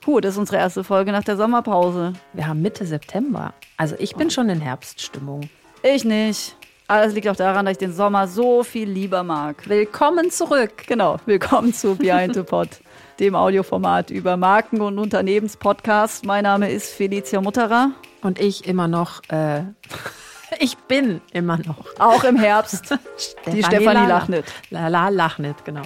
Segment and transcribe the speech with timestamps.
[0.00, 2.14] Puh, das ist unsere erste Folge nach der Sommerpause.
[2.32, 3.52] Wir haben Mitte September.
[3.76, 5.50] Also ich bin schon in Herbststimmung.
[5.82, 6.56] Ich nicht.
[6.88, 9.68] Aber es liegt auch daran, dass ich den Sommer so viel lieber mag.
[9.68, 10.84] Willkommen zurück.
[10.86, 12.68] Genau, willkommen zu Behind the Pod,
[13.20, 16.24] dem Audioformat über Marken- und Unternehmenspodcast.
[16.24, 17.90] Mein Name ist Felicia Mutterer.
[18.22, 19.64] Und ich immer noch, äh,
[20.58, 21.84] ich bin immer noch.
[21.98, 22.96] Auch im Herbst.
[23.52, 24.46] die Stefanie Lachnit.
[24.70, 25.82] Lala Lachnit, genau.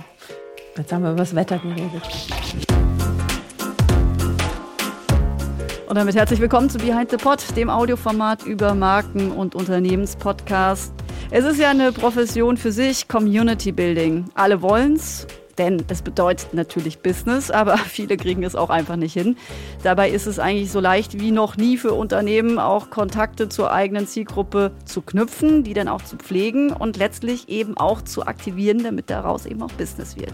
[0.76, 2.02] Jetzt haben wir über das Wetter geredet.
[5.94, 10.92] Und damit herzlich willkommen zu Behind the Pod, dem Audioformat über Marken- und Unternehmenspodcast.
[11.30, 14.24] Es ist ja eine Profession für sich, Community Building.
[14.34, 15.24] Alle wollen's
[15.58, 19.36] denn es bedeutet natürlich Business, aber viele kriegen es auch einfach nicht hin.
[19.82, 24.06] Dabei ist es eigentlich so leicht wie noch nie für Unternehmen, auch Kontakte zur eigenen
[24.06, 29.10] Zielgruppe zu knüpfen, die dann auch zu pflegen und letztlich eben auch zu aktivieren, damit
[29.10, 30.32] daraus eben auch Business wird.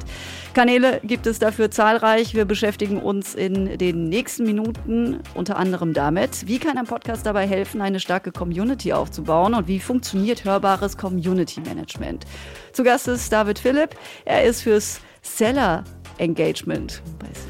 [0.55, 2.35] Kanäle gibt es dafür zahlreich.
[2.35, 7.47] Wir beschäftigen uns in den nächsten Minuten unter anderem damit, wie kann ein Podcast dabei
[7.47, 12.25] helfen, eine starke Community aufzubauen und wie funktioniert hörbares Community Management.
[12.73, 13.91] Zu Gast ist David Philipp.
[14.25, 15.01] Er ist fürs
[15.37, 15.85] Seller
[16.19, 17.03] Engagement.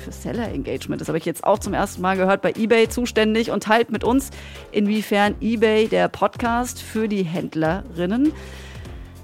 [0.05, 3.51] Für Seller Engagement, das habe ich jetzt auch zum ersten Mal gehört, bei eBay zuständig
[3.51, 4.31] und teilt mit uns,
[4.71, 8.33] inwiefern eBay der Podcast für die Händlerinnen,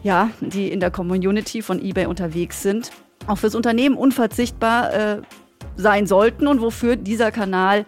[0.03, 2.91] ja, die in der Community von eBay unterwegs sind,
[3.27, 5.23] auch fürs Unternehmen unverzichtbar äh,
[5.77, 7.87] sein sollten und wofür dieser Kanal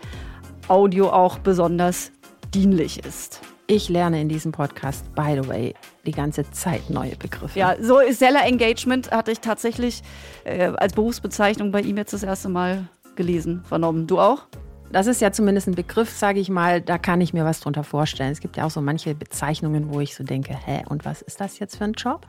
[0.69, 2.12] Audio auch besonders
[2.55, 3.41] dienlich ist.
[3.66, 5.75] Ich lerne in diesem Podcast, by the way,
[6.09, 7.59] die ganze Zeit neue Begriffe.
[7.59, 10.03] Ja, so Seller Engagement hatte ich tatsächlich
[10.45, 14.06] äh, als Berufsbezeichnung bei ihm jetzt das erste Mal gelesen, vernommen.
[14.06, 14.47] Du auch?
[14.91, 17.84] Das ist ja zumindest ein Begriff, sage ich mal, da kann ich mir was drunter
[17.84, 18.33] vorstellen.
[18.33, 21.41] Es gibt ja auch so manche Bezeichnungen, wo ich so denke, hä, und was ist
[21.41, 22.27] das jetzt für ein Job?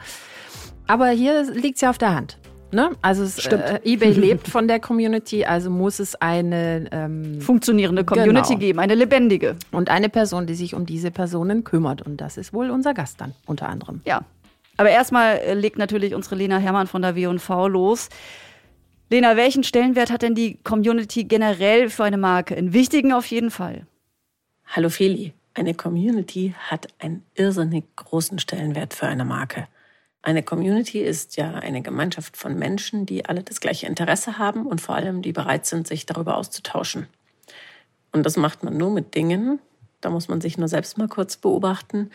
[0.86, 2.38] Aber hier liegt es ja auf der Hand.
[2.72, 2.92] Ne?
[3.02, 8.50] Also es, äh, eBay lebt von der Community, also muss es eine ähm, funktionierende Community
[8.50, 8.60] genau.
[8.60, 9.56] geben, eine lebendige.
[9.72, 12.02] Und eine Person, die sich um diese Personen kümmert.
[12.04, 14.02] Und das ist wohl unser Gast dann unter anderem.
[14.06, 14.22] Ja.
[14.78, 18.10] Aber erstmal äh, legt natürlich unsere Lena Hermann von der W&V los.
[19.10, 22.56] Lena, welchen Stellenwert hat denn die Community generell für eine Marke?
[22.56, 23.88] Einen wichtigen auf jeden Fall.
[24.68, 25.34] Hallo Feli.
[25.56, 29.68] Eine Community hat einen irrsinnig großen Stellenwert für eine Marke.
[30.22, 34.82] Eine Community ist ja eine Gemeinschaft von Menschen, die alle das gleiche Interesse haben und
[34.82, 37.08] vor allem die bereit sind, sich darüber auszutauschen.
[38.12, 39.60] Und das macht man nur mit Dingen,
[40.02, 42.10] da muss man sich nur selbst mal kurz beobachten,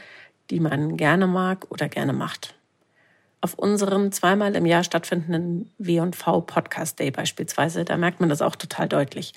[0.50, 2.54] die man gerne mag oder gerne macht.
[3.40, 8.56] Auf unserem zweimal im Jahr stattfindenden W&V Podcast Day beispielsweise, da merkt man das auch
[8.56, 9.34] total deutlich.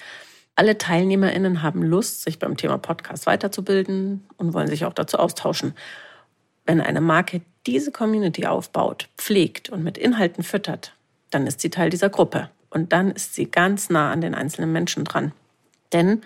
[0.56, 5.74] Alle TeilnehmerInnen haben Lust, sich beim Thema Podcast weiterzubilden und wollen sich auch dazu austauschen.
[6.66, 10.94] Wenn eine Marke diese Community aufbaut, pflegt und mit Inhalten füttert,
[11.30, 12.50] dann ist sie Teil dieser Gruppe.
[12.70, 15.32] Und dann ist sie ganz nah an den einzelnen Menschen dran.
[15.94, 16.22] Denn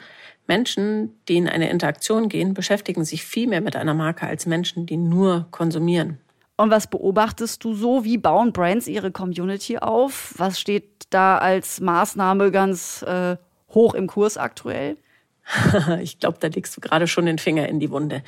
[0.48, 4.86] Menschen, die in eine Interaktion gehen, beschäftigen sich viel mehr mit einer Marke als Menschen,
[4.86, 6.20] die nur konsumieren.
[6.58, 8.04] Und was beobachtest du so?
[8.04, 10.34] Wie bauen Brands ihre Community auf?
[10.38, 13.38] Was steht da als Maßnahme ganz äh,
[13.70, 14.98] hoch im Kurs aktuell?
[16.02, 18.24] ich glaube, da legst du gerade schon den Finger in die Wunde.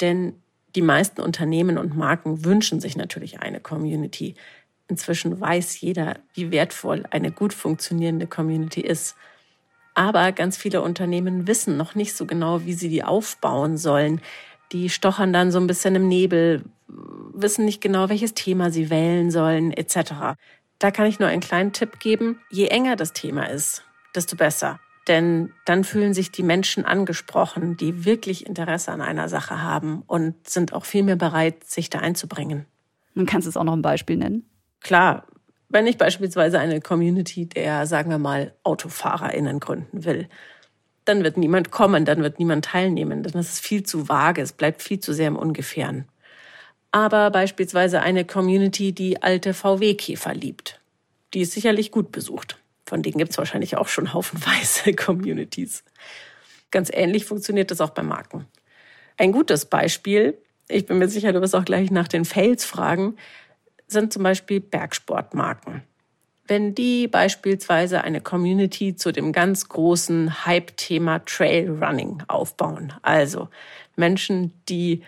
[0.00, 0.34] Denn
[0.74, 4.34] die meisten Unternehmen und Marken wünschen sich natürlich eine Community.
[4.88, 9.16] Inzwischen weiß jeder, wie wertvoll eine gut funktionierende Community ist.
[9.94, 14.20] Aber ganz viele Unternehmen wissen noch nicht so genau, wie sie die aufbauen sollen.
[14.72, 19.30] Die stochern dann so ein bisschen im Nebel, wissen nicht genau, welches Thema sie wählen
[19.30, 20.36] sollen, etc.
[20.80, 22.40] Da kann ich nur einen kleinen Tipp geben.
[22.50, 24.80] Je enger das Thema ist, desto besser.
[25.08, 30.48] Denn dann fühlen sich die Menschen angesprochen, die wirklich Interesse an einer Sache haben und
[30.48, 32.64] sind auch viel mehr bereit, sich da einzubringen.
[33.14, 34.48] Und kannst du es auch noch ein Beispiel nennen?
[34.80, 35.26] Klar,
[35.68, 40.28] wenn ich beispielsweise eine Community der, sagen wir mal, AutofahrerInnen gründen will,
[41.04, 44.52] dann wird niemand kommen, dann wird niemand teilnehmen, denn das ist viel zu vage, es
[44.52, 46.06] bleibt viel zu sehr im Ungefähren.
[46.92, 50.80] Aber beispielsweise eine Community, die alte VW-Käfer liebt,
[51.34, 52.58] die ist sicherlich gut besucht.
[52.86, 55.84] Von denen gibt es wahrscheinlich auch schon haufenweise Communities.
[56.70, 58.46] Ganz ähnlich funktioniert das auch bei Marken.
[59.16, 60.36] Ein gutes Beispiel,
[60.68, 63.16] ich bin mir sicher, du wirst auch gleich nach den Fails fragen,
[63.86, 65.82] sind zum Beispiel Bergsportmarken.
[66.46, 73.48] Wenn die beispielsweise eine Community zu dem ganz großen Hype-Thema Trailrunning aufbauen, also
[73.96, 75.02] Menschen, die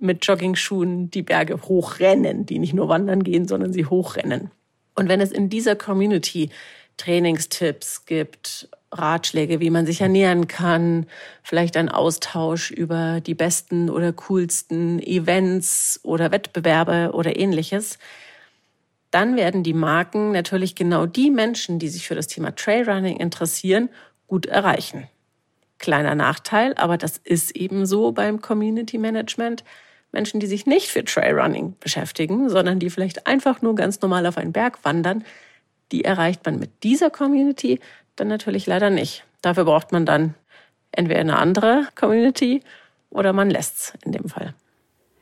[0.00, 4.50] mit Joggingschuhen die Berge hochrennen, die nicht nur wandern gehen, sondern sie hochrennen.
[4.96, 6.50] Und wenn es in dieser Community
[7.00, 11.06] Trainingstipps gibt, Ratschläge, wie man sich ernähren kann,
[11.42, 17.98] vielleicht ein Austausch über die besten oder coolsten Events oder Wettbewerbe oder ähnliches,
[19.10, 23.88] dann werden die Marken natürlich genau die Menschen, die sich für das Thema Trailrunning interessieren,
[24.26, 25.08] gut erreichen.
[25.78, 29.64] Kleiner Nachteil, aber das ist eben so beim Community Management.
[30.12, 34.36] Menschen, die sich nicht für Trailrunning beschäftigen, sondern die vielleicht einfach nur ganz normal auf
[34.36, 35.24] einen Berg wandern,
[35.92, 37.80] die erreicht man mit dieser Community
[38.16, 39.24] dann natürlich leider nicht.
[39.42, 40.34] Dafür braucht man dann
[40.92, 42.62] entweder eine andere Community
[43.10, 44.54] oder man lässt es in dem Fall.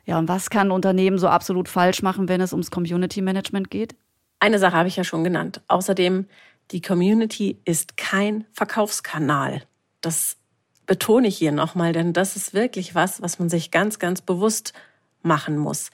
[0.06, 3.70] Ja, und was kann ein Unternehmen so absolut falsch machen, wenn es ums Community Management
[3.70, 3.94] geht?
[4.41, 5.61] Eine Sache habe ich ja schon genannt.
[5.69, 6.26] Außerdem,
[6.70, 9.62] die Community ist kein Verkaufskanal.
[10.00, 10.37] Das
[10.87, 14.73] betone ich hier nochmal, denn das ist wirklich was, was man sich ganz, ganz bewusst
[15.23, 15.91] machen muss.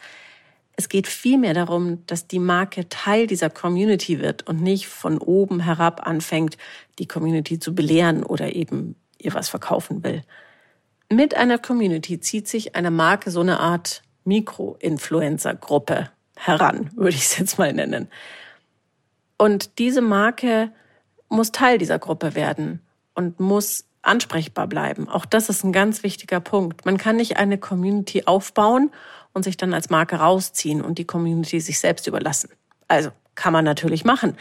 [0.76, 5.60] Es geht vielmehr darum, dass die Marke Teil dieser Community wird und nicht von oben
[5.60, 6.56] herab anfängt,
[6.98, 10.22] die Community zu belehren oder eben ihr was verkaufen will.
[11.10, 17.38] Mit einer Community zieht sich eine Marke so eine Art Mikro-Influencer-Gruppe heran, würde ich es
[17.38, 18.08] jetzt mal nennen.
[19.38, 20.72] Und diese Marke
[21.28, 22.80] muss Teil dieser Gruppe werden
[23.14, 25.08] und muss ansprechbar bleiben.
[25.08, 26.84] Auch das ist ein ganz wichtiger Punkt.
[26.84, 28.90] Man kann nicht eine Community aufbauen
[29.34, 32.50] und sich dann als Marke rausziehen und die Community sich selbst überlassen.
[32.88, 34.36] Also kann man natürlich machen.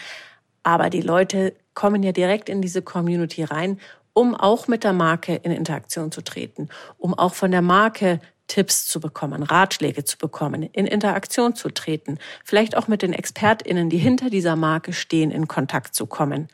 [0.63, 3.80] Aber die Leute kommen ja direkt in diese Community rein,
[4.13, 8.86] um auch mit der Marke in Interaktion zu treten, um auch von der Marke Tipps
[8.88, 13.98] zu bekommen, Ratschläge zu bekommen, in Interaktion zu treten, vielleicht auch mit den ExpertInnen, die
[13.98, 16.50] hinter dieser Marke stehen, in Kontakt zu kommen.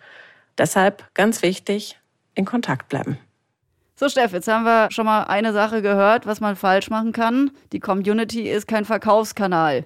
[0.57, 1.99] Deshalb ganz wichtig,
[2.35, 3.17] in Kontakt bleiben.
[3.99, 7.51] So, Steff, jetzt haben wir schon mal eine Sache gehört, was man falsch machen kann.
[7.73, 9.85] Die Community ist kein Verkaufskanal.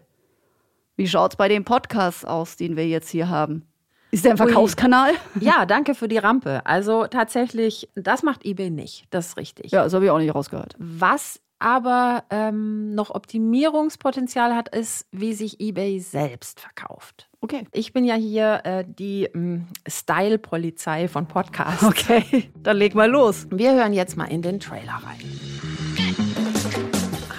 [0.95, 3.65] Wie schaut's bei dem Podcast aus, den wir jetzt hier haben?
[4.11, 5.13] Ist der ein Verkaufskanal?
[5.35, 5.43] Ui.
[5.43, 6.63] Ja, danke für die Rampe.
[6.63, 9.07] Also tatsächlich, das macht eBay nicht.
[9.09, 9.71] Das ist richtig.
[9.71, 10.75] Ja, das habe ich auch nicht rausgehört.
[10.77, 17.29] Was aber ähm, noch Optimierungspotenzial hat, ist, wie sich eBay selbst verkauft.
[17.39, 17.63] Okay.
[17.71, 21.83] Ich bin ja hier äh, die ähm, Style-Polizei von Podcasts.
[21.83, 23.47] Okay, dann leg mal los.
[23.49, 25.19] Wir hören jetzt mal in den Trailer rein.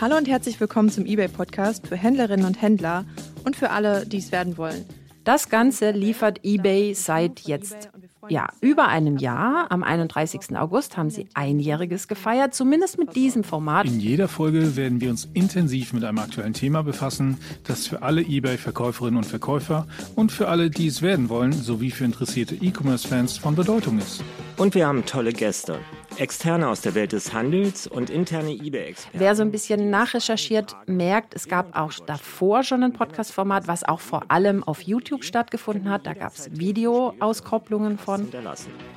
[0.00, 3.04] Hallo und herzlich willkommen zum eBay-Podcast für Händlerinnen und Händler
[3.44, 4.86] und für alle, die es werden wollen.
[5.24, 7.90] Das Ganze liefert eBay seit jetzt
[8.28, 9.66] ja, über einem Jahr.
[9.70, 10.56] Am 31.
[10.56, 13.86] August haben sie einjähriges gefeiert, zumindest mit diesem Format.
[13.86, 18.22] In jeder Folge werden wir uns intensiv mit einem aktuellen Thema befassen, das für alle
[18.22, 23.54] eBay-Verkäuferinnen und Verkäufer und für alle, die es werden wollen, sowie für interessierte E-Commerce-Fans von
[23.54, 24.22] Bedeutung ist.
[24.56, 25.78] Und wir haben tolle Gäste.
[26.18, 29.18] Externe aus der Welt des Handels und interne eBay-Experten.
[29.18, 34.00] Wer so ein bisschen nachrecherchiert, merkt, es gab auch davor schon ein Podcast-Format, was auch
[34.00, 36.06] vor allem auf YouTube stattgefunden hat.
[36.06, 38.28] Da gab es Videoauskopplungen von.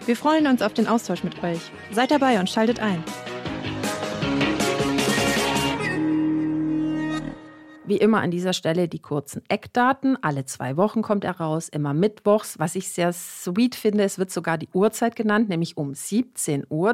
[0.05, 1.59] Wir freuen uns auf den Austausch mit euch.
[1.91, 3.03] Seid dabei und schaltet ein.
[7.87, 10.21] Wie immer an dieser Stelle die kurzen Eckdaten.
[10.21, 12.59] Alle zwei Wochen kommt er raus, immer mittwochs.
[12.59, 16.91] Was ich sehr sweet finde, es wird sogar die Uhrzeit genannt, nämlich um 17 Uhr.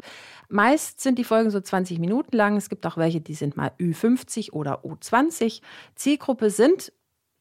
[0.48, 2.56] Meist sind die Folgen so 20 Minuten lang.
[2.56, 5.62] Es gibt auch welche, die sind mal Ü50 oder U20.
[5.96, 6.92] Zielgruppe sind,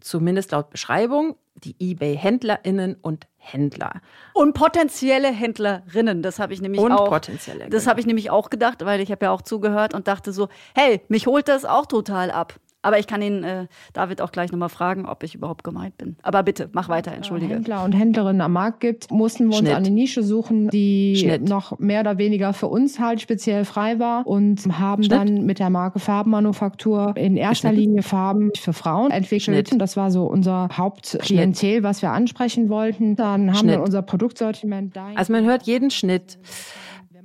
[0.02, 4.02] zumindest laut Beschreibung, die eBay-HändlerInnen und Händler.
[4.34, 7.10] Und potenzielle Händlerinnen, das habe ich nämlich und auch.
[7.10, 7.92] Potenzielle, das genau.
[7.92, 11.02] habe ich nämlich auch gedacht, weil ich habe ja auch zugehört und dachte so, hey,
[11.08, 12.56] mich holt das auch total ab.
[12.84, 16.18] Aber ich kann ihn, äh, David, auch gleich nochmal fragen, ob ich überhaupt gemeint bin.
[16.22, 17.56] Aber bitte, mach weiter, entschuldige.
[17.56, 19.70] Händler und Händlerinnen am Markt gibt, mussten wir Schnitt.
[19.72, 21.48] uns eine Nische suchen, die Schnitt.
[21.48, 25.18] noch mehr oder weniger für uns halt speziell frei war und haben Schnitt.
[25.18, 27.72] dann mit der Marke Farbenmanufaktur in erster.
[27.72, 29.70] Linie Farben für Frauen entwickelt.
[29.70, 29.82] Schnitt.
[29.82, 33.16] Das war so unser Hauptklientel, was wir ansprechen wollten.
[33.16, 33.78] Dann haben Schnitt.
[33.78, 35.18] wir unser Produktsortiment dahin.
[35.18, 36.38] Also man hört jeden Schnitt.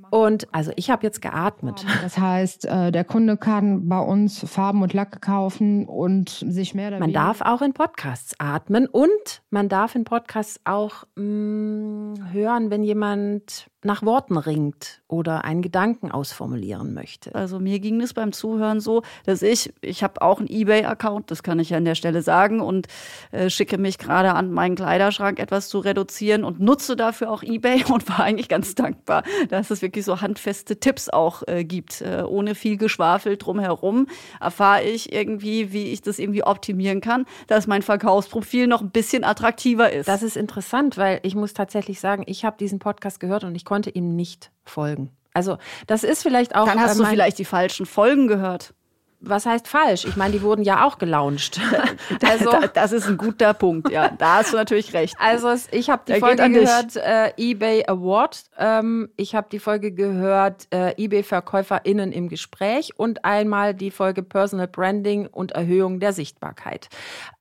[0.09, 1.85] Und also ich habe jetzt geatmet.
[2.01, 6.97] das heißt, äh, der Kunde kann bei uns Farben und Lacke kaufen und sich mehr
[6.99, 12.83] Man darf auch in Podcasts atmen und man darf in Podcasts auch mh, hören, wenn
[12.83, 17.33] jemand nach Worten ringt oder einen Gedanken ausformulieren möchte.
[17.33, 21.43] Also mir ging es beim Zuhören so, dass ich, ich habe auch einen eBay-Account, das
[21.43, 22.87] kann ich ja an der Stelle sagen und
[23.31, 27.85] äh, schicke mich gerade an, meinen Kleiderschrank etwas zu reduzieren und nutze dafür auch eBay
[27.91, 32.01] und war eigentlich ganz dankbar, dass es wirklich so handfeste Tipps auch äh, gibt.
[32.01, 34.07] Äh, ohne viel Geschwafel drumherum
[34.41, 39.23] erfahre ich irgendwie, wie ich das irgendwie optimieren kann, dass mein Verkaufsprofil noch ein bisschen
[39.23, 40.07] attraktiver ist.
[40.07, 43.68] Das ist interessant, weil ich muss tatsächlich sagen, ich habe diesen Podcast gehört und ich
[43.69, 45.11] konnte ihm nicht folgen.
[45.31, 46.65] Also das ist vielleicht auch.
[46.65, 48.73] Dann hast äh, du vielleicht die falschen Folgen gehört.
[49.21, 50.05] Was heißt falsch?
[50.05, 51.59] Ich meine, die wurden ja auch gelauncht.
[52.25, 54.09] also, das ist ein guter Punkt, ja.
[54.09, 55.15] Da hast du natürlich recht.
[55.19, 58.43] Also ich habe die Der Folge gehört, äh, eBay Award.
[58.57, 64.67] Ähm, ich habe die Folge gehört, äh, eBay-VerkäuferInnen im Gespräch und einmal die Folge Personal
[64.67, 66.89] Branding und Erhöhung der Sichtbarkeit.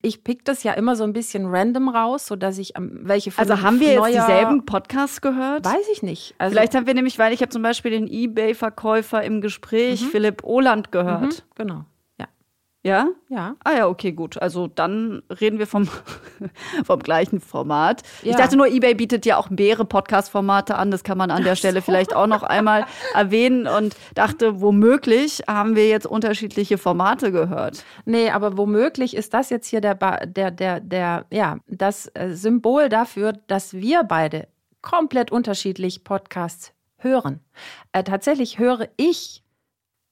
[0.02, 3.48] Ich pick das ja immer so ein bisschen random raus, sodass ich ähm, welche von
[3.48, 5.64] Also haben wir jetzt dieselben Podcasts gehört?
[5.64, 6.34] Weiß ich nicht.
[6.38, 10.06] Also Vielleicht haben wir nämlich, weil ich habe zum Beispiel den eBay-Verkäufer im Gespräch, mhm.
[10.06, 11.22] Philipp Oland, gehört.
[11.22, 11.84] Mhm, genau.
[12.84, 13.08] Ja?
[13.28, 13.56] Ja.
[13.64, 14.40] Ah ja, okay, gut.
[14.40, 15.88] Also dann reden wir vom,
[16.84, 18.02] vom gleichen Format.
[18.22, 18.30] Ja.
[18.30, 20.90] Ich dachte nur, eBay bietet ja auch mehrere Podcast-Formate an.
[20.92, 21.84] Das kann man an der Stelle so.
[21.84, 27.84] vielleicht auch noch einmal erwähnen und dachte, womöglich haben wir jetzt unterschiedliche Formate gehört.
[28.04, 29.96] Nee, aber womöglich ist das jetzt hier der,
[30.26, 34.46] der, der, der, ja, das äh, Symbol dafür, dass wir beide
[34.82, 37.40] komplett unterschiedlich Podcasts hören.
[37.92, 39.42] Äh, tatsächlich höre ich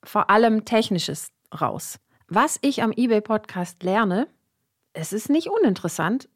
[0.03, 1.99] vor allem Technisches raus.
[2.29, 4.29] Was ich am eBay-Podcast lerne,
[4.93, 6.29] es ist nicht uninteressant.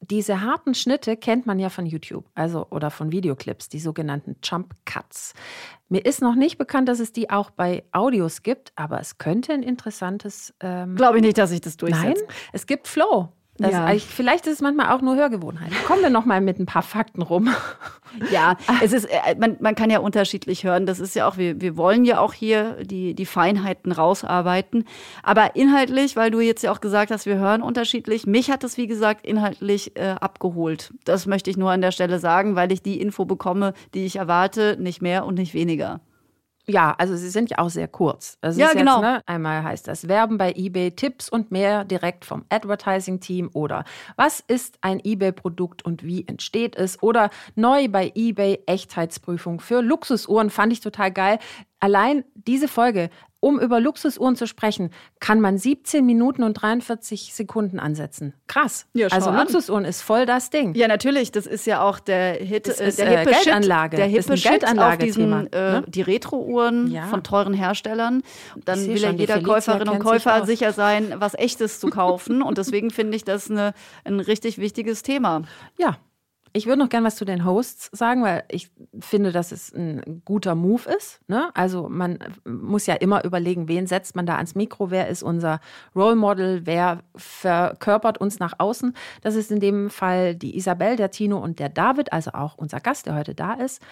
[0.00, 4.74] Diese harten Schnitte kennt man ja von YouTube, also oder von Videoclips, die sogenannten Jump
[4.84, 5.32] Cuts.
[5.88, 9.54] Mir ist noch nicht bekannt, dass es die auch bei Audios gibt, aber es könnte
[9.54, 10.54] ein interessantes.
[10.60, 12.24] Ähm Glaube ich nicht, dass ich das durchsetze.
[12.26, 13.32] Nein, es gibt Flow.
[13.56, 13.88] Das, ja.
[13.98, 15.70] Vielleicht ist es manchmal auch nur Hörgewohnheit.
[15.86, 17.48] Kommen wir noch mal mit ein paar Fakten rum.
[18.30, 20.86] Ja, es ist, äh, man, man kann ja unterschiedlich hören.
[20.86, 24.84] Das ist ja auch, wir, wir wollen ja auch hier die, die Feinheiten rausarbeiten.
[25.24, 28.24] Aber inhaltlich, weil du jetzt ja auch gesagt hast, wir hören unterschiedlich.
[28.24, 30.94] Mich hat es, wie gesagt, inhaltlich äh, abgeholt.
[31.04, 34.14] Das möchte ich nur an der Stelle sagen, weil ich die Info bekomme, die ich
[34.14, 36.00] erwarte, nicht mehr und nicht weniger.
[36.66, 38.38] Ja, also sie sind ja auch sehr kurz.
[38.40, 38.96] Das ja, genau.
[38.96, 43.84] Jetzt, ne, einmal heißt das Werben bei eBay, Tipps und mehr direkt vom Advertising-Team oder
[44.16, 50.48] was ist ein eBay-Produkt und wie entsteht es oder neu bei eBay Echtheitsprüfung für Luxusuhren
[50.48, 51.38] fand ich total geil.
[51.84, 53.10] Allein diese Folge
[53.44, 54.88] um über Luxusuhren zu sprechen,
[55.20, 58.32] kann man 17 Minuten und 43 Sekunden ansetzen.
[58.46, 58.86] Krass.
[58.94, 59.36] Ja, also an.
[59.36, 60.74] Luxusuhren ist voll das Ding.
[60.74, 61.30] Ja, natürlich.
[61.30, 63.98] Das ist ja auch der Hit, das ist, der hippe äh, Geldanlage.
[63.98, 65.84] der hippe Shit auf diesen, äh, ne?
[65.86, 67.04] die Retro-Uhren ja.
[67.08, 68.22] von teuren Herstellern.
[68.64, 72.40] Dann will ja jeder Käuferin und Käufer sicher sein, was echtes zu kaufen.
[72.40, 73.74] und deswegen finde ich das eine,
[74.04, 75.42] ein richtig wichtiges Thema.
[75.78, 75.98] Ja,
[76.56, 78.70] ich würde noch gerne was zu den Hosts sagen, weil ich
[79.00, 81.20] finde, dass es ein guter Move ist.
[81.26, 81.50] Ne?
[81.52, 85.60] Also man muss ja immer überlegen, wen setzt man da ans Mikro, wer ist unser
[85.96, 88.94] Role Model, wer verkörpert uns nach außen.
[89.20, 92.78] Das ist in dem Fall die Isabel, der Tino und der David, also auch unser
[92.78, 93.82] Gast, der heute da ist.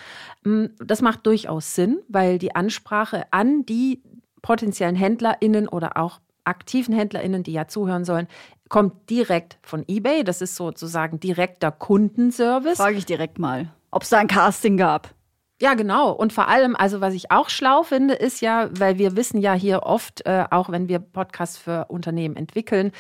[0.45, 4.05] Mm, das macht durchaus Sinn, weil die Ansprache an die
[4.41, 8.29] potenziellen HändlerInnen oder auch aktiven HändlerInnen, die ja zuhören sollen,
[8.73, 10.25] kommt direkt von eBay.
[10.25, 12.79] Das ist sozusagen direkter Kundenservice.
[12.79, 15.15] Frage ich direkt mal, ob es da ein Casting gab.
[15.61, 16.11] Ja, genau.
[16.11, 19.53] Und vor allem, also was ich auch schlau finde, ist ja, weil wir wissen ja
[19.53, 22.93] hier oft, äh, auch wenn wir Podcasts für Unternehmen entwickeln,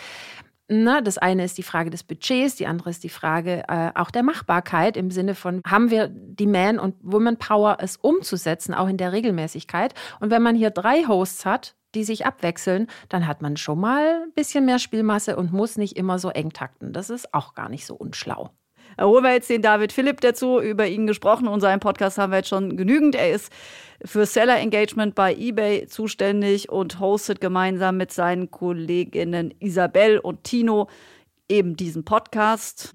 [0.69, 4.11] na, das eine ist die Frage des Budgets, die andere ist die Frage äh, auch
[4.11, 8.99] der Machbarkeit im Sinne von, haben wir die Man- und Woman-Power, es umzusetzen, auch in
[8.99, 9.95] der Regelmäßigkeit.
[10.21, 14.25] Und wenn man hier drei Hosts hat, die sich abwechseln, dann hat man schon mal
[14.25, 16.93] ein bisschen mehr Spielmasse und muss nicht immer so eng takten.
[16.93, 18.51] Das ist auch gar nicht so unschlau.
[18.97, 21.49] Da holen wir jetzt den David Philipp dazu, über ihn gesprochen.
[21.49, 23.15] Und seinen Podcast haben wir jetzt schon genügend.
[23.15, 23.53] Er ist
[24.05, 30.89] für Seller Engagement bei eBay zuständig und hostet gemeinsam mit seinen Kolleginnen Isabel und Tino
[31.49, 32.95] eben diesen Podcast.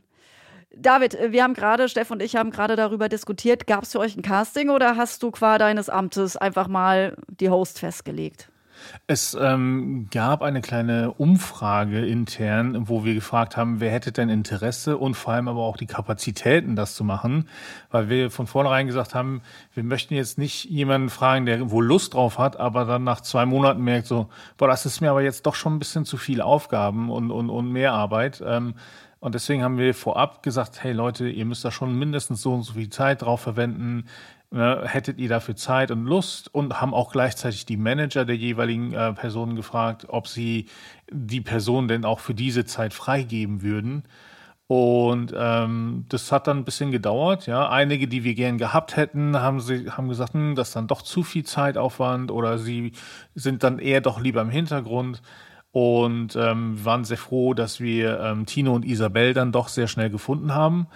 [0.75, 4.15] David, wir haben gerade, Steff und ich haben gerade darüber diskutiert, gab es für euch
[4.15, 8.51] ein Casting oder hast du qua deines Amtes einfach mal die Host festgelegt?
[9.07, 14.97] Es ähm, gab eine kleine Umfrage intern, wo wir gefragt haben, wer hätte denn Interesse
[14.97, 17.47] und vor allem aber auch die Kapazitäten, das zu machen,
[17.91, 19.41] weil wir von vornherein gesagt haben,
[19.73, 23.45] wir möchten jetzt nicht jemanden fragen, der wohl Lust drauf hat, aber dann nach zwei
[23.45, 26.41] Monaten merkt so, boah, das ist mir aber jetzt doch schon ein bisschen zu viel
[26.41, 28.43] Aufgaben und, und, und mehr Arbeit.
[28.45, 28.75] Ähm,
[29.19, 32.61] und deswegen haben wir vorab gesagt, hey Leute, ihr müsst da schon mindestens so und
[32.61, 34.05] so viel Zeit drauf verwenden.
[34.49, 38.93] Ne, hättet ihr dafür Zeit und Lust und haben auch gleichzeitig die Manager der jeweiligen
[38.93, 40.67] äh, Personen gefragt, ob sie
[41.11, 44.03] die Person denn auch für diese Zeit freigeben würden.
[44.67, 47.45] Und ähm, das hat dann ein bisschen gedauert.
[47.47, 50.87] Ja, einige, die wir gern gehabt hätten, haben sie haben gesagt, hm, das ist dann
[50.87, 52.93] doch zu viel Zeitaufwand oder sie
[53.35, 55.21] sind dann eher doch lieber im Hintergrund.
[55.71, 60.09] Und ähm, waren sehr froh, dass wir ähm, Tino und Isabel dann doch sehr schnell
[60.09, 60.87] gefunden haben.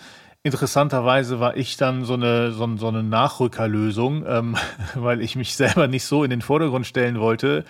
[0.43, 4.57] Interessanterweise war ich dann so eine, so, so eine Nachrückerlösung, ähm,
[4.95, 7.63] weil ich mich selber nicht so in den Vordergrund stellen wollte,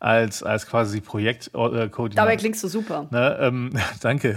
[0.00, 2.08] als, als quasi Projektkoordinator.
[2.10, 3.06] Dabei klingst du super.
[3.10, 4.36] Ne, ähm, danke.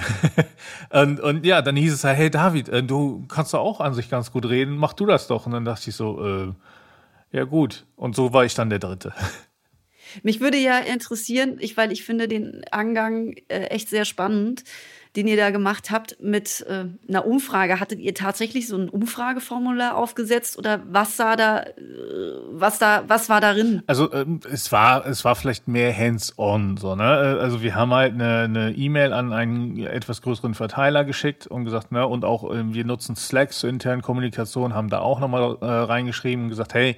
[0.91, 3.95] und, und ja, dann hieß es halt, hey David, äh, du kannst doch auch an
[3.95, 5.47] sich ganz gut reden, mach du das doch.
[5.47, 6.53] Und dann dachte ich so, äh,
[7.31, 7.85] ja gut.
[7.95, 9.13] Und so war ich dann der Dritte.
[10.23, 14.63] Mich würde ja interessieren, ich, weil ich finde den Angang äh, echt sehr spannend,
[15.15, 17.79] den ihr da gemacht habt mit äh, einer Umfrage.
[17.79, 21.71] Hattet ihr tatsächlich so ein Umfrageformular aufgesetzt oder was sah da, äh,
[22.51, 23.81] was da, was war darin?
[23.87, 27.03] Also ähm, es war, es war vielleicht mehr hands-on, so ne.
[27.03, 31.91] Äh, also wir haben halt eine E-Mail an einen etwas größeren Verteiler geschickt und gesagt,
[31.91, 35.65] ne, und auch äh, wir nutzen Slack zur internen Kommunikation, haben da auch nochmal äh,
[35.65, 36.97] reingeschrieben und gesagt, hey,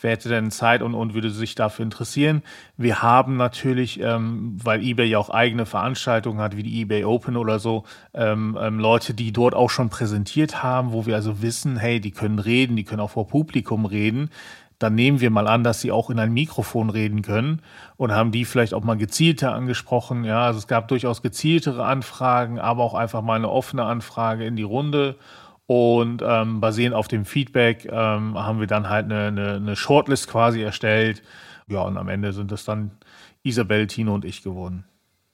[0.00, 2.42] wer hätte denn Zeit und, und würde sich dafür interessieren.
[2.76, 7.36] Wir haben natürlich, ähm, weil eBay ja auch eigene Veranstaltungen hat, wie die eBay Open
[7.36, 11.76] oder so, ähm, ähm, Leute, die dort auch schon präsentiert haben, wo wir also wissen,
[11.76, 14.30] hey, die können reden, die können auch vor Publikum reden.
[14.78, 17.62] Dann nehmen wir mal an, dass sie auch in ein Mikrofon reden können
[17.96, 20.22] und haben die vielleicht auch mal gezielter angesprochen.
[20.22, 24.54] Ja, also es gab durchaus gezieltere Anfragen, aber auch einfach mal eine offene Anfrage in
[24.54, 25.16] die Runde.
[25.68, 30.26] Und ähm, basierend auf dem Feedback ähm, haben wir dann halt eine, eine, eine Shortlist
[30.26, 31.22] quasi erstellt.
[31.68, 32.92] Ja, und am Ende sind es dann
[33.42, 34.84] Isabel, Tino und ich geworden.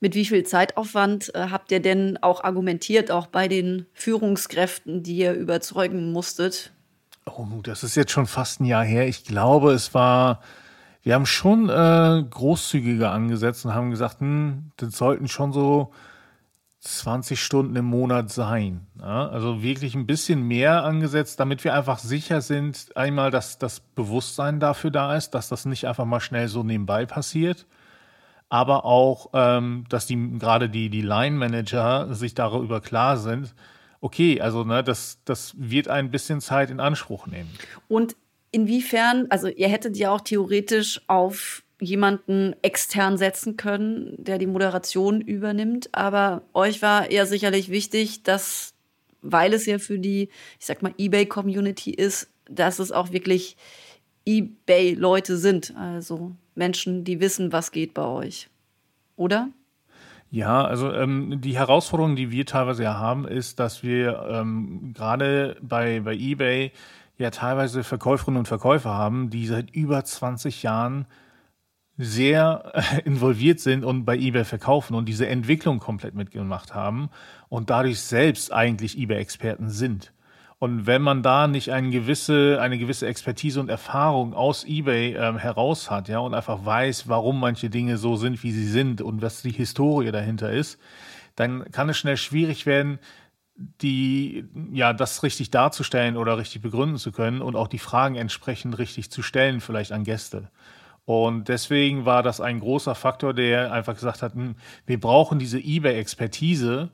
[0.01, 5.19] Mit wie viel Zeitaufwand äh, habt ihr denn auch argumentiert, auch bei den Führungskräften, die
[5.19, 6.73] ihr überzeugen musstet?
[7.27, 9.07] Oh, das ist jetzt schon fast ein Jahr her.
[9.07, 10.41] Ich glaube, es war,
[11.05, 15.93] wir haben schon äh, großzügiger angesetzt und haben gesagt, hm, das sollten schon so
[16.85, 18.87] 20 Stunden im Monat sein.
[19.01, 23.81] Ja, also wirklich ein bisschen mehr angesetzt, damit wir einfach sicher sind, einmal, dass das
[23.81, 27.67] Bewusstsein dafür da ist, dass das nicht einfach mal schnell so nebenbei passiert,
[28.51, 33.55] aber auch, ähm, dass die gerade die, die Line-Manager sich darüber klar sind,
[34.03, 37.51] okay, also ne, das, das wird ein bisschen Zeit in Anspruch nehmen.
[37.89, 38.15] Und
[38.51, 45.21] inwiefern, also ihr hättet ja auch theoretisch auf jemanden extern setzen können, der die Moderation
[45.21, 45.89] übernimmt.
[45.93, 48.75] Aber euch war eher sicherlich wichtig, dass,
[49.23, 53.57] weil es ja für die, ich sag mal, eBay-Community ist, dass es auch wirklich
[54.27, 55.75] eBay-Leute sind.
[55.77, 58.49] Also Menschen, die wissen, was geht bei euch.
[59.17, 59.49] Oder?
[60.31, 65.57] Ja, also ähm, die Herausforderung, die wir teilweise ja haben, ist, dass wir ähm, gerade
[65.63, 66.73] bei, bei eBay
[67.19, 71.07] ja teilweise Verkäuferinnen und Verkäufer haben, die seit über 20 Jahren
[71.97, 77.11] sehr äh, involviert sind und bei eBay verkaufen und diese Entwicklung komplett mitgemacht haben
[77.49, 80.13] und dadurch selbst eigentlich eBay-Experten sind.
[80.59, 85.37] Und wenn man da nicht eine gewisse, eine gewisse Expertise und Erfahrung aus eBay ähm,
[85.37, 89.21] heraus hat, ja, und einfach weiß, warum manche Dinge so sind, wie sie sind und
[89.21, 90.79] was die Historie dahinter ist,
[91.37, 92.99] dann kann es schnell schwierig werden,
[93.57, 98.79] die, ja, das richtig darzustellen oder richtig begründen zu können und auch die Fragen entsprechend
[98.79, 100.51] richtig zu stellen, vielleicht an Gäste.
[101.07, 105.59] Und deswegen war das ein großer Faktor, der einfach gesagt hat, hm, wir brauchen diese
[105.59, 106.91] eBay-Expertise.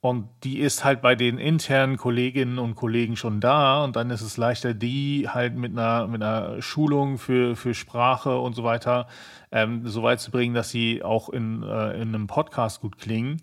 [0.00, 3.84] Und die ist halt bei den internen Kolleginnen und Kollegen schon da.
[3.84, 8.38] Und dann ist es leichter, die halt mit einer, mit einer Schulung für, für Sprache
[8.38, 9.06] und so weiter
[9.52, 13.42] ähm, so weit zu bringen, dass sie auch in, äh, in einem Podcast gut klingen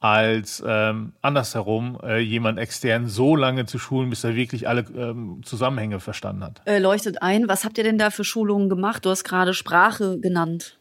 [0.00, 5.42] als ähm, andersherum äh, jemand extern so lange zu schulen, bis er wirklich alle ähm,
[5.44, 6.62] Zusammenhänge verstanden hat.
[6.64, 7.48] Äh, leuchtet ein.
[7.48, 9.04] Was habt ihr denn da für Schulungen gemacht?
[9.04, 10.78] Du hast gerade Sprache genannt.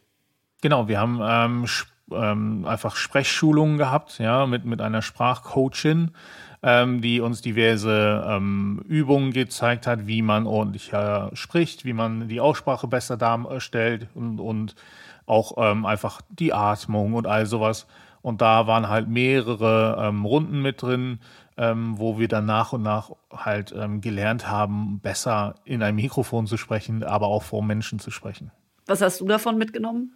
[0.61, 1.65] Genau, wir haben ähm,
[2.11, 6.11] ähm, einfach Sprechschulungen gehabt, ja, mit, mit einer Sprachcoachin,
[6.63, 12.29] ähm, die uns diverse ähm, Übungen gezeigt hat, wie man ordentlich äh, spricht, wie man
[12.29, 14.75] die Aussprache besser darstellt und, und
[15.25, 17.85] auch ähm, einfach die Atmung und all sowas.
[18.21, 21.19] Und da waren halt mehrere ähm, Runden mit drin,
[21.57, 26.47] ähm, wo wir dann nach und nach halt ähm, gelernt haben, besser in ein Mikrofon
[26.47, 28.51] zu sprechen, aber auch vor Menschen zu sprechen.
[28.85, 30.15] Was hast du davon mitgenommen?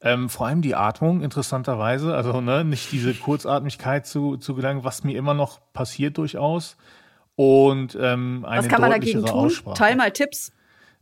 [0.00, 2.14] Ähm, vor allem die Atmung, interessanterweise.
[2.14, 6.76] Also ne, nicht diese Kurzatmigkeit zu, zu gelangen, was mir immer noch passiert durchaus.
[7.36, 9.30] Und ähm, eine was kann man dagegen tun?
[9.30, 9.76] Aussprache.
[9.76, 10.52] Teil mal Tipps.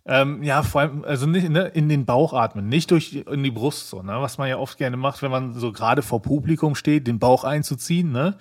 [0.06, 3.50] Ähm, ja, vor allem, also nicht ne, in den Bauch atmen, nicht durch in die
[3.50, 4.16] Brust so, ne?
[4.20, 7.44] Was man ja oft gerne macht, wenn man so gerade vor Publikum steht, den Bauch
[7.44, 8.36] einzuziehen, ne?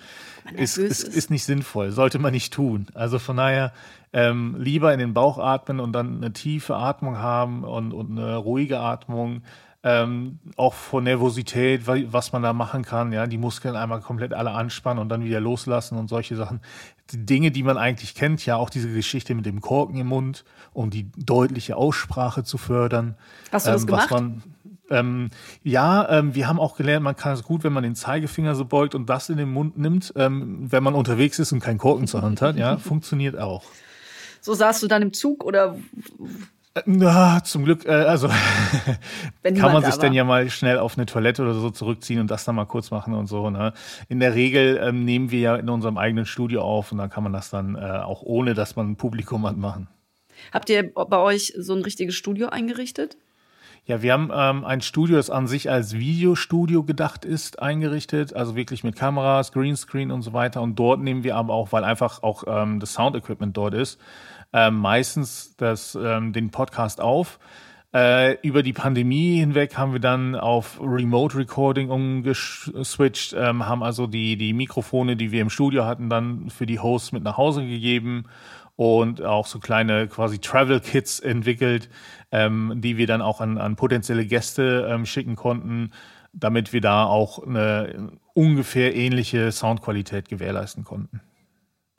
[0.56, 2.86] Ist, ist, ist nicht sinnvoll, sollte man nicht tun.
[2.94, 3.72] Also von daher
[4.12, 8.36] ähm, lieber in den Bauch atmen und dann eine tiefe Atmung haben und, und eine
[8.36, 9.42] ruhige Atmung
[9.82, 14.50] ähm, auch vor Nervosität, was man da machen kann, ja, die Muskeln einmal komplett alle
[14.50, 16.60] anspannen und dann wieder loslassen und solche Sachen.
[17.12, 20.44] Die Dinge, die man eigentlich kennt, ja, auch diese Geschichte mit dem Korken im Mund,
[20.72, 23.16] um die deutliche Aussprache zu fördern.
[23.50, 24.10] Hast du das ähm, gemacht?
[24.10, 24.42] Man,
[24.90, 25.30] ähm,
[25.62, 28.64] ja, ähm, wir haben auch gelernt, man kann es gut, wenn man den Zeigefinger so
[28.64, 32.06] beugt und das in den Mund nimmt, ähm, wenn man unterwegs ist und keinen Korken
[32.06, 33.62] zur Hand hat, ja, funktioniert auch.
[34.40, 35.76] So saßt du dann im Zug oder
[36.86, 38.28] na, zum Glück, äh, also
[39.42, 42.44] kann man sich dann ja mal schnell auf eine Toilette oder so zurückziehen und das
[42.44, 43.50] dann mal kurz machen und so.
[43.50, 43.72] Ne?
[44.08, 47.24] In der Regel ähm, nehmen wir ja in unserem eigenen Studio auf und dann kann
[47.24, 49.88] man das dann äh, auch ohne, dass man ein Publikum hat, machen.
[50.52, 53.16] Habt ihr bei euch so ein richtiges Studio eingerichtet?
[53.86, 58.54] Ja, wir haben ähm, ein Studio, das an sich als Videostudio gedacht ist, eingerichtet, also
[58.54, 60.62] wirklich mit Kameras, Greenscreen und so weiter.
[60.62, 63.98] Und dort nehmen wir aber auch, weil einfach auch ähm, das Sound-Equipment dort ist,
[64.52, 67.38] ähm, meistens das, ähm, den Podcast auf.
[67.92, 74.06] Äh, über die Pandemie hinweg haben wir dann auf Remote Recording umgeswitcht, ähm, haben also
[74.06, 77.66] die, die Mikrofone, die wir im Studio hatten, dann für die Hosts mit nach Hause
[77.66, 78.26] gegeben
[78.76, 81.90] und auch so kleine quasi Travel Kits entwickelt,
[82.30, 85.90] ähm, die wir dann auch an, an potenzielle Gäste ähm, schicken konnten,
[86.32, 91.20] damit wir da auch eine ungefähr ähnliche Soundqualität gewährleisten konnten.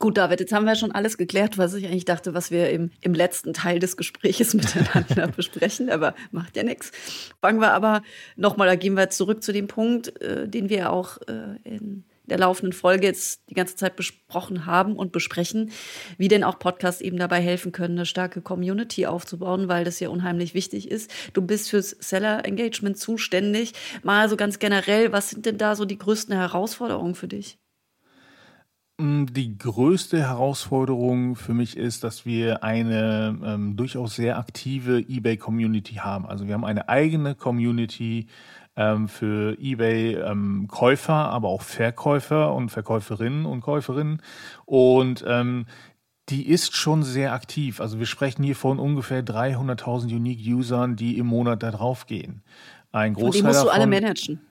[0.01, 2.89] Gut, David, jetzt haben wir schon alles geklärt, was ich eigentlich dachte, was wir im,
[3.01, 6.91] im letzten Teil des Gespräches miteinander besprechen, aber macht ja nichts.
[7.39, 8.01] Fangen wir aber
[8.35, 12.39] nochmal, da gehen wir zurück zu dem Punkt, äh, den wir auch äh, in der
[12.39, 15.69] laufenden Folge jetzt die ganze Zeit besprochen haben und besprechen,
[16.17, 20.09] wie denn auch Podcasts eben dabei helfen können, eine starke Community aufzubauen, weil das ja
[20.09, 21.11] unheimlich wichtig ist.
[21.33, 23.73] Du bist fürs Seller Engagement zuständig.
[24.01, 27.60] Mal so ganz generell, was sind denn da so die größten Herausforderungen für dich?
[29.01, 36.25] Die größte Herausforderung für mich ist, dass wir eine ähm, durchaus sehr aktive eBay-Community haben.
[36.25, 38.27] Also wir haben eine eigene Community,
[38.75, 44.21] ähm, für eBay-Käufer, ähm, aber auch Verkäufer und Verkäuferinnen und Käuferinnen.
[44.65, 45.65] Und ähm,
[46.29, 47.81] die ist schon sehr aktiv.
[47.81, 52.43] Also wir sprechen hier von ungefähr 300.000 Unique-Usern, die im Monat da drauf gehen.
[52.91, 54.41] Ein Großteil und die musst davon, du alle managen.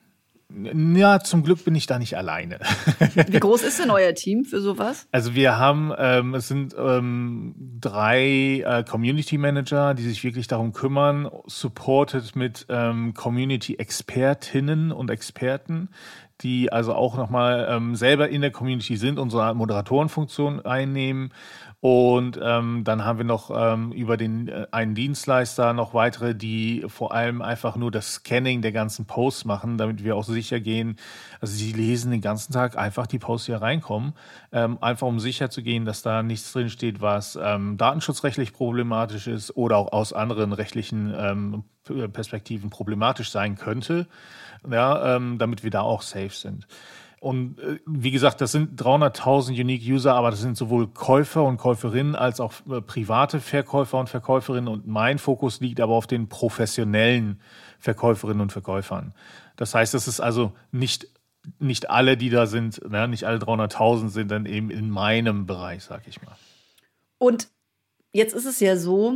[0.97, 2.59] Ja, zum Glück bin ich da nicht alleine.
[3.29, 5.07] Wie groß ist denn euer Team für sowas?
[5.13, 10.73] Also wir haben, ähm, es sind ähm, drei äh, Community Manager, die sich wirklich darum
[10.73, 15.89] kümmern, supported mit ähm, Community Expertinnen und Experten,
[16.41, 21.33] die also auch nochmal ähm, selber in der Community sind und so eine Moderatorenfunktion einnehmen
[21.81, 26.85] und ähm, dann haben wir noch ähm, über den äh, einen Dienstleister noch weitere, die
[26.89, 30.97] vor allem einfach nur das Scanning der ganzen Posts machen, damit wir auch sicher gehen.
[31.41, 34.13] Also sie lesen den ganzen Tag einfach die Posts, die hier reinkommen,
[34.53, 39.27] ähm, einfach um sicher zu gehen, dass da nichts drin steht, was ähm, datenschutzrechtlich problematisch
[39.27, 41.65] ist oder auch aus anderen rechtlichen ähm,
[42.13, 44.07] Perspektiven problematisch sein könnte,
[44.71, 46.67] ja, ähm, damit wir da auch safe sind.
[47.21, 51.59] Und äh, wie gesagt, das sind 300.000 Unique User, aber das sind sowohl Käufer und
[51.59, 54.69] Käuferinnen als auch äh, private Verkäufer und Verkäuferinnen.
[54.69, 57.39] Und mein Fokus liegt aber auf den professionellen
[57.79, 59.15] Verkäuferinnen und Verkäufern.
[59.57, 61.09] Das heißt, es ist also nicht
[61.59, 65.85] nicht alle, die da sind, ne, nicht alle 300.000 sind dann eben in meinem Bereich,
[65.85, 66.37] sag ich mal.
[67.19, 67.49] Und
[68.13, 69.15] jetzt ist es ja so,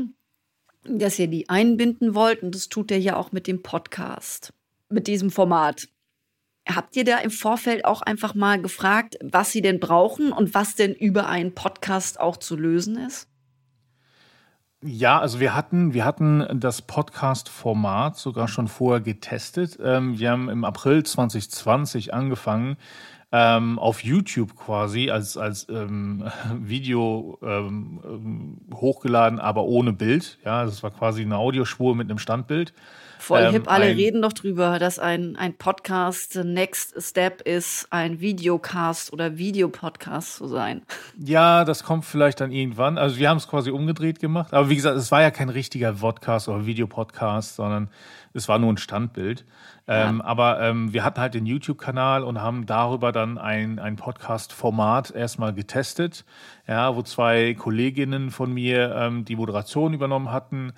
[0.84, 4.52] dass ihr die einbinden wollt und das tut ihr ja auch mit dem Podcast,
[4.88, 5.88] mit diesem Format.
[6.66, 10.74] Habt ihr da im Vorfeld auch einfach mal gefragt, was sie denn brauchen und was
[10.74, 13.28] denn über einen Podcast auch zu lösen ist?
[14.86, 19.78] Ja, also wir hatten, wir hatten das Podcast-Format sogar schon vorher getestet.
[19.82, 22.76] Ähm, wir haben im April 2020 angefangen,
[23.32, 26.24] ähm, auf YouTube quasi als, als ähm,
[26.60, 30.38] Video ähm, hochgeladen, aber ohne Bild.
[30.44, 32.74] Ja, das war quasi eine Audiospur mit einem Standbild.
[33.24, 38.20] Voll ähm, hip, alle reden doch drüber, dass ein, ein Podcast Next Step ist, ein
[38.20, 40.82] Videocast oder Videopodcast zu sein.
[41.18, 42.98] Ja, das kommt vielleicht dann irgendwann.
[42.98, 44.52] Also wir haben es quasi umgedreht gemacht.
[44.52, 47.88] Aber wie gesagt, es war ja kein richtiger Podcast oder Videopodcast, sondern
[48.34, 49.46] es war nur ein Standbild.
[49.86, 50.10] Ja.
[50.10, 55.12] Ähm, aber ähm, wir hatten halt den YouTube-Kanal und haben darüber dann ein, ein Podcast-Format
[55.12, 56.26] erstmal getestet,
[56.66, 60.74] ja, wo zwei Kolleginnen von mir ähm, die Moderation übernommen hatten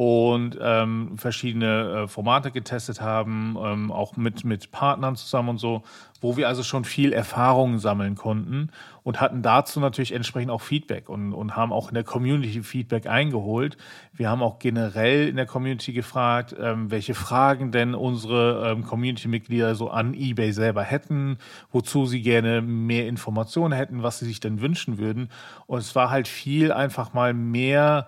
[0.00, 5.82] und ähm, verschiedene äh, Formate getestet haben, ähm, auch mit, mit Partnern zusammen und so,
[6.22, 8.70] wo wir also schon viel Erfahrung sammeln konnten
[9.02, 13.08] und hatten dazu natürlich entsprechend auch Feedback und, und haben auch in der Community Feedback
[13.08, 13.76] eingeholt.
[14.14, 19.74] Wir haben auch generell in der Community gefragt, ähm, welche Fragen denn unsere ähm, Community-Mitglieder
[19.74, 21.36] so an eBay selber hätten,
[21.72, 25.28] wozu sie gerne mehr Informationen hätten, was sie sich denn wünschen würden.
[25.66, 28.06] Und es war halt viel einfach mal mehr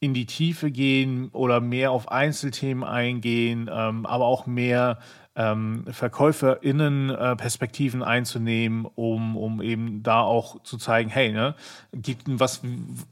[0.00, 5.00] in die Tiefe gehen oder mehr auf Einzelthemen eingehen, ähm, aber auch mehr
[5.34, 11.54] ähm, VerkäuferInnen-Perspektiven äh, einzunehmen, um, um eben da auch zu zeigen, hey, ne,
[11.92, 12.62] gibt was,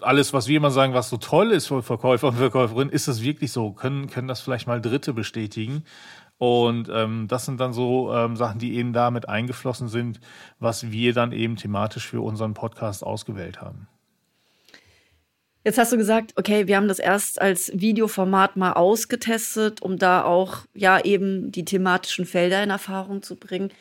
[0.01, 3.22] alles, was wir immer sagen, was so toll ist für Verkäufer und Verkäuferinnen, ist das
[3.22, 3.72] wirklich so?
[3.72, 5.85] Können, können das vielleicht mal Dritte bestätigen?
[6.38, 10.20] Und ähm, das sind dann so ähm, Sachen, die eben damit eingeflossen sind,
[10.59, 13.88] was wir dann eben thematisch für unseren Podcast ausgewählt haben.
[15.66, 20.22] Jetzt hast du gesagt, okay, wir haben das erst als Videoformat mal ausgetestet, um da
[20.22, 23.72] auch ja eben die thematischen Felder in Erfahrung zu bringen.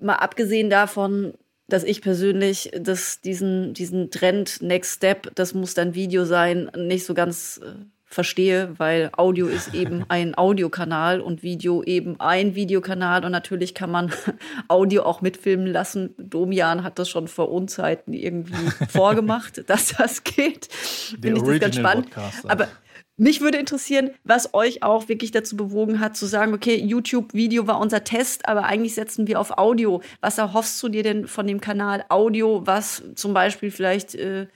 [0.00, 1.34] Mal abgesehen davon,
[1.66, 7.04] dass ich persönlich dass diesen, diesen Trend Next Step, das muss dann Video sein, nicht
[7.04, 13.24] so ganz äh, verstehe, weil Audio ist eben ein Audiokanal und Video eben ein Videokanal
[13.24, 14.12] und natürlich kann man
[14.68, 16.14] Audio auch mitfilmen lassen.
[16.18, 20.66] Domian hat das schon vor Unzeiten irgendwie vorgemacht, dass das geht.
[20.72, 22.10] Finde ich das ganz spannend.
[22.10, 22.50] Podcaster.
[22.50, 22.68] Aber
[23.16, 27.78] mich würde interessieren, was euch auch wirklich dazu bewogen hat, zu sagen, okay, YouTube-Video war
[27.78, 30.00] unser Test, aber eigentlich setzen wir auf Audio.
[30.22, 34.46] Was erhoffst du dir denn von dem Kanal Audio, was zum Beispiel vielleicht äh,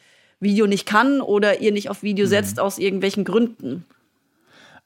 [0.44, 2.30] Video nicht kann oder ihr nicht auf Video mhm.
[2.30, 3.84] setzt aus irgendwelchen Gründen?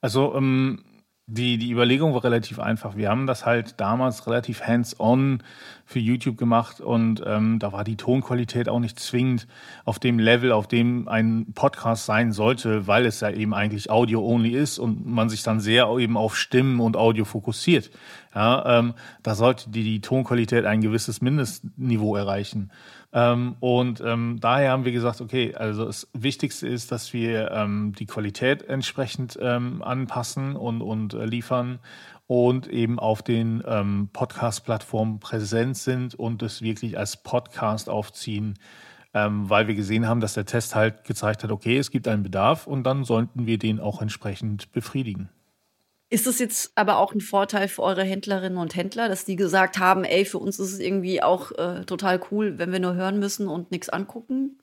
[0.01, 0.85] Also ähm,
[1.31, 2.97] die, die Überlegung war relativ einfach.
[2.97, 5.43] Wir haben das halt damals relativ hands-on
[5.85, 9.47] für YouTube gemacht und ähm, da war die Tonqualität auch nicht zwingend
[9.85, 14.57] auf dem Level, auf dem ein Podcast sein sollte, weil es ja eben eigentlich Audio-only
[14.57, 17.91] ist und man sich dann sehr eben auf Stimmen und Audio fokussiert.
[18.35, 22.71] Ja, ähm, da sollte die, die Tonqualität ein gewisses Mindestniveau erreichen.
[23.13, 27.95] Ähm, und ähm, daher haben wir gesagt, okay, also das Wichtigste ist, dass wir ähm,
[27.99, 31.79] die Qualität entsprechend ähm, anpassen und, und äh, liefern
[32.27, 38.59] und eben auf den ähm, Podcast-Plattformen präsent sind und es wirklich als Podcast aufziehen,
[39.15, 42.23] ähm, weil wir gesehen haben, dass der Test halt gezeigt hat, okay, es gibt einen
[42.23, 45.31] Bedarf und dann sollten wir den auch entsprechend befriedigen.
[46.11, 49.79] Ist es jetzt aber auch ein Vorteil für eure Händlerinnen und Händler, dass die gesagt
[49.79, 53.19] haben, ey, für uns ist es irgendwie auch äh, total cool, wenn wir nur hören
[53.19, 54.59] müssen und nichts angucken?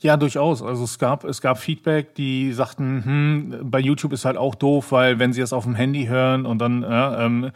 [0.00, 0.62] Ja, durchaus.
[0.62, 4.92] Also es gab, es gab Feedback, die sagten, hm, bei YouTube ist halt auch doof,
[4.92, 7.50] weil wenn sie es auf dem Handy hören und dann äh, ähm,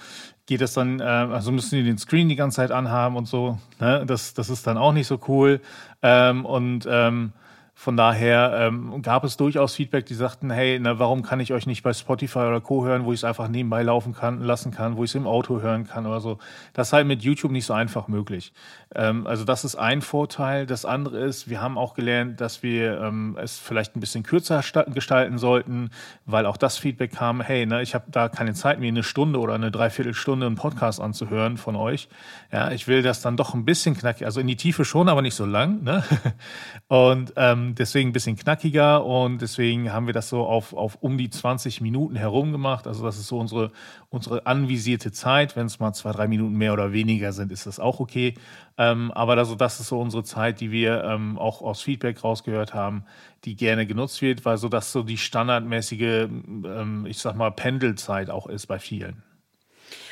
[0.47, 3.59] geht es dann, äh, also müssen die den Screen die ganze Zeit anhaben und so.
[3.81, 4.05] Ne?
[4.07, 5.61] Das, das ist dann auch nicht so cool.
[6.03, 7.33] Ähm, und ähm,
[7.79, 11.67] von daher ähm, gab es durchaus Feedback, die sagten, hey, na, warum kann ich euch
[11.67, 12.87] nicht bei Spotify oder Co.
[12.87, 15.61] hören, wo ich es einfach nebenbei laufen kann, lassen kann, wo ich es im Auto
[15.61, 16.39] hören kann oder so.
[16.73, 18.55] Das ist halt mit YouTube nicht so einfach möglich.
[18.95, 20.65] Ähm, also das ist ein Vorteil.
[20.65, 24.63] Das andere ist, wir haben auch gelernt, dass wir ähm, es vielleicht ein bisschen kürzer
[24.95, 25.91] gestalten sollten,
[26.25, 29.39] weil auch das Feedback kam, hey, ne, ich habe da keine Zeit, mir eine Stunde
[29.39, 32.09] oder eine Dreiviertelstunde einen Podcast anzuhören von euch.
[32.51, 35.21] Ja, ich will das dann doch ein bisschen knackig, also in die Tiefe schon, aber
[35.21, 35.83] nicht so lang.
[35.83, 36.03] Ne?
[36.89, 41.19] Und ähm, deswegen ein bisschen knackiger und deswegen haben wir das so auf, auf um
[41.19, 42.87] die 20 Minuten herum gemacht.
[42.87, 43.73] Also das ist so unsere,
[44.09, 45.57] unsere anvisierte Zeit.
[45.57, 48.35] Wenn es mal zwei, drei Minuten mehr oder weniger sind, ist das auch okay.
[48.79, 52.73] Ähm, aber also das ist so unsere Zeit, die wir ähm, auch aus Feedback rausgehört
[52.73, 53.05] haben,
[53.45, 58.31] die gerne genutzt wird, weil so das so die standardmäßige, ähm, ich sag mal, Pendelzeit
[58.31, 59.26] auch ist bei vielen.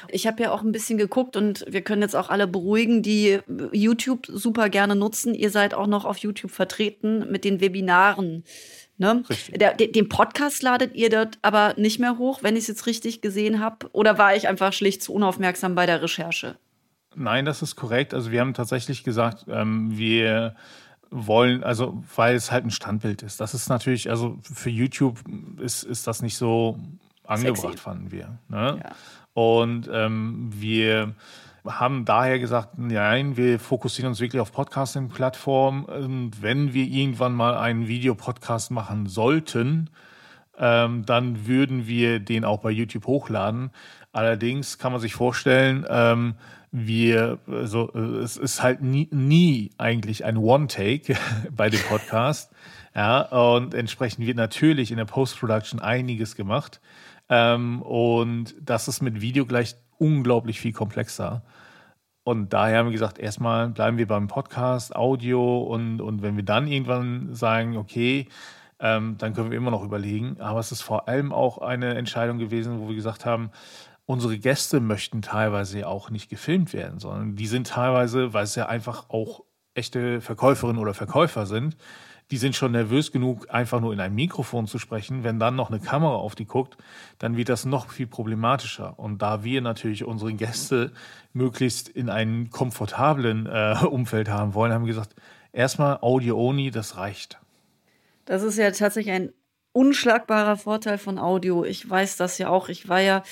[0.08, 3.40] Ich habe ja auch ein bisschen geguckt und wir können jetzt auch alle beruhigen, die
[3.72, 5.34] YouTube super gerne nutzen.
[5.34, 8.44] Ihr seid auch noch auf YouTube vertreten mit den Webinaren.
[8.96, 9.24] Ne?
[9.54, 13.20] Der, den Podcast ladet ihr dort aber nicht mehr hoch, wenn ich es jetzt richtig
[13.20, 13.88] gesehen habe.
[13.92, 16.56] Oder war ich einfach schlicht zu unaufmerksam bei der Recherche?
[17.16, 18.14] Nein, das ist korrekt.
[18.14, 20.54] Also wir haben tatsächlich gesagt, ähm, wir
[21.10, 23.40] wollen, also weil es halt ein Standbild ist.
[23.40, 25.20] Das ist natürlich, also für YouTube
[25.60, 26.78] ist, ist das nicht so
[27.24, 27.78] angebracht, Sexy.
[27.78, 28.38] fanden wir.
[28.48, 28.80] Ne?
[28.82, 28.92] Ja.
[29.34, 31.14] Und ähm, wir
[31.66, 35.84] haben daher gesagt, nein, wir fokussieren uns wirklich auf Podcasting-Plattformen.
[35.84, 39.90] Und wenn wir irgendwann mal einen Videopodcast machen sollten,
[40.58, 43.70] ähm, dann würden wir den auch bei YouTube hochladen.
[44.12, 46.34] Allerdings kann man sich vorstellen, ähm,
[46.70, 51.16] wir, also, es ist halt nie, nie eigentlich ein One-Take
[51.56, 52.52] bei dem Podcast.
[52.94, 56.80] ja, und entsprechend wird natürlich in der Post-Production einiges gemacht.
[57.28, 61.42] Ähm, und das ist mit Video gleich unglaublich viel komplexer.
[62.24, 66.44] Und daher haben wir gesagt, erstmal bleiben wir beim Podcast, Audio und, und wenn wir
[66.44, 68.28] dann irgendwann sagen, okay,
[68.80, 70.40] ähm, dann können wir immer noch überlegen.
[70.40, 73.50] Aber es ist vor allem auch eine Entscheidung gewesen, wo wir gesagt haben,
[74.06, 78.66] unsere Gäste möchten teilweise auch nicht gefilmt werden, sondern die sind teilweise, weil es ja
[78.66, 79.42] einfach auch
[79.74, 81.76] echte Verkäuferinnen oder Verkäufer sind,
[82.30, 85.24] die sind schon nervös genug, einfach nur in ein Mikrofon zu sprechen.
[85.24, 86.76] Wenn dann noch eine Kamera auf die guckt,
[87.18, 88.98] dann wird das noch viel problematischer.
[88.98, 90.92] Und da wir natürlich unsere Gäste
[91.32, 95.14] möglichst in einem komfortablen äh, Umfeld haben wollen, haben wir gesagt,
[95.52, 97.38] erstmal Audio-Only, das reicht.
[98.24, 99.32] Das ist ja tatsächlich ein
[99.74, 101.64] unschlagbarer Vorteil von Audio.
[101.64, 102.68] Ich weiß das ja auch.
[102.68, 103.24] Ich war ja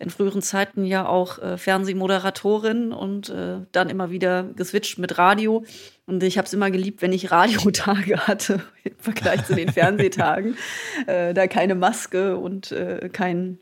[0.00, 5.64] in früheren Zeiten ja auch äh, Fernsehmoderatorin und äh, dann immer wieder geswitcht mit Radio.
[6.04, 10.56] Und ich habe es immer geliebt, wenn ich Radiotage hatte im Vergleich zu den Fernsehtagen.
[11.06, 13.58] Äh, da keine Maske und äh, kein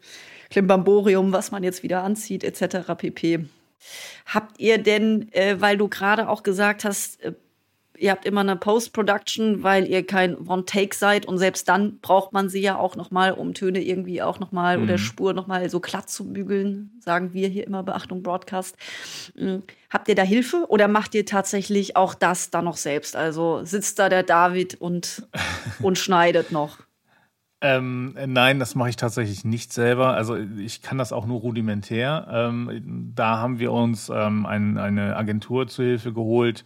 [0.51, 2.95] Klimbamborium, was man jetzt wieder anzieht, etc.
[2.97, 3.47] pp.
[4.27, 7.33] Habt ihr denn, äh, weil du gerade auch gesagt hast, äh,
[8.03, 12.49] ihr habt immer eine Post-Production, weil ihr kein One-Take seid und selbst dann braucht man
[12.49, 14.85] sie ja auch nochmal, um Töne irgendwie auch nochmal mhm.
[14.85, 18.77] oder Spur nochmal so glatt zu bügeln, sagen wir hier immer, Beachtung Broadcast.
[19.37, 19.63] Mhm.
[19.89, 23.15] Habt ihr da Hilfe oder macht ihr tatsächlich auch das dann noch selbst?
[23.15, 25.27] Also sitzt da der David und,
[25.81, 26.79] und schneidet noch?
[27.65, 30.15] Ähm, nein, das mache ich tatsächlich nicht selber.
[30.15, 32.27] Also ich kann das auch nur rudimentär.
[32.29, 36.65] Ähm, da haben wir uns ähm, ein, eine Agentur zu Hilfe geholt,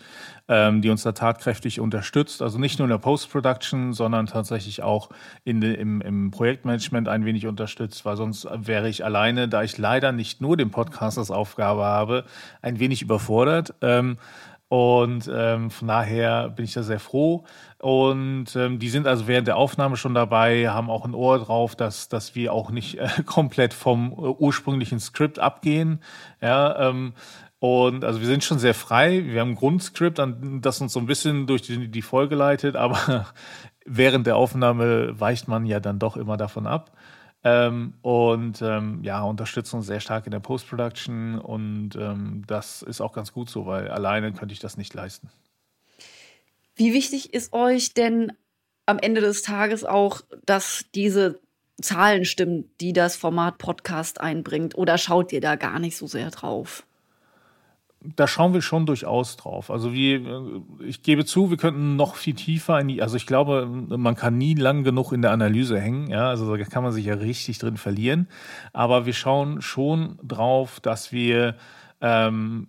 [0.48, 2.40] ähm, die uns da tatkräftig unterstützt.
[2.40, 5.10] Also nicht nur in der Post-Production, sondern tatsächlich auch
[5.44, 10.12] in im, im Projektmanagement ein wenig unterstützt, weil sonst wäre ich alleine, da ich leider
[10.12, 12.24] nicht nur den Podcast als Aufgabe habe,
[12.62, 13.74] ein wenig überfordert.
[14.68, 17.44] Und ähm, von daher bin ich da sehr froh.
[17.78, 21.76] Und ähm, die sind also während der Aufnahme schon dabei, haben auch ein Ohr drauf,
[21.76, 26.00] dass, dass wir auch nicht äh, komplett vom äh, ursprünglichen Skript abgehen.
[26.40, 27.14] Ja, ähm,
[27.58, 29.24] und also wir sind schon sehr frei.
[29.26, 30.20] Wir haben ein Grundskript,
[30.60, 33.26] das uns so ein bisschen durch die, die Folge leitet, aber
[33.86, 36.90] während der Aufnahme weicht man ja dann doch immer davon ab.
[37.48, 43.00] Ähm, und ähm, ja, unterstützen uns sehr stark in der Post-Production und ähm, das ist
[43.00, 45.30] auch ganz gut so, weil alleine könnte ich das nicht leisten.
[46.74, 48.32] Wie wichtig ist euch denn
[48.84, 51.38] am Ende des Tages auch, dass diese
[51.80, 54.76] Zahlen stimmen, die das Format Podcast einbringt?
[54.76, 56.84] Oder schaut ihr da gar nicht so sehr drauf?
[58.14, 59.70] Da schauen wir schon durchaus drauf.
[59.70, 60.24] Also wie,
[60.86, 64.38] ich gebe zu, wir könnten noch viel tiefer in die, also ich glaube, man kann
[64.38, 67.58] nie lang genug in der Analyse hängen, ja, also da kann man sich ja richtig
[67.58, 68.28] drin verlieren.
[68.72, 71.56] Aber wir schauen schon drauf, dass wir
[72.00, 72.68] ähm,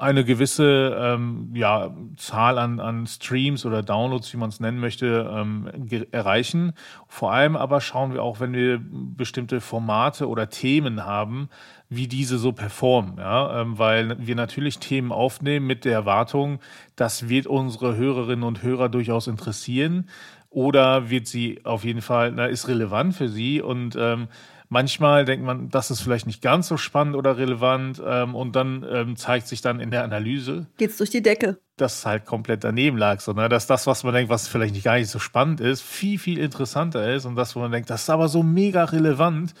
[0.00, 5.30] eine gewisse ähm, ja, Zahl an, an Streams oder Downloads, wie man es nennen möchte,
[5.32, 5.68] ähm,
[6.10, 6.72] erreichen.
[7.06, 11.50] Vor allem aber schauen wir auch, wenn wir bestimmte Formate oder Themen haben,
[11.90, 16.60] wie diese so performen, ja, ähm, weil wir natürlich Themen aufnehmen mit der Erwartung,
[16.96, 20.08] das wird unsere Hörerinnen und Hörer durchaus interessieren
[20.50, 24.28] oder wird sie auf jeden Fall, na, ist relevant für sie und ähm,
[24.72, 28.86] Manchmal denkt man, das ist vielleicht nicht ganz so spannend oder relevant ähm, und dann
[28.88, 30.68] ähm, zeigt sich dann in der Analyse.
[30.76, 31.58] Geht's durch die Decke.
[31.76, 33.48] Dass es halt komplett daneben lag, so, ne?
[33.48, 36.38] dass das, was man denkt, was vielleicht nicht gar nicht so spannend ist, viel, viel
[36.38, 39.54] interessanter ist und das, wo man denkt, das ist aber so mega relevant,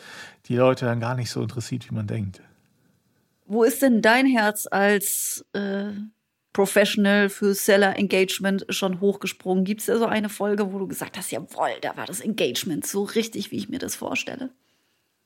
[0.46, 2.40] die Leute dann gar nicht so interessiert, wie man denkt.
[3.46, 5.90] Wo ist denn dein Herz als äh,
[6.52, 9.64] Professional für Seller Engagement schon hochgesprungen?
[9.64, 12.86] Gibt es da so eine Folge, wo du gesagt hast, jawohl, da war das Engagement
[12.86, 14.50] so richtig, wie ich mir das vorstelle?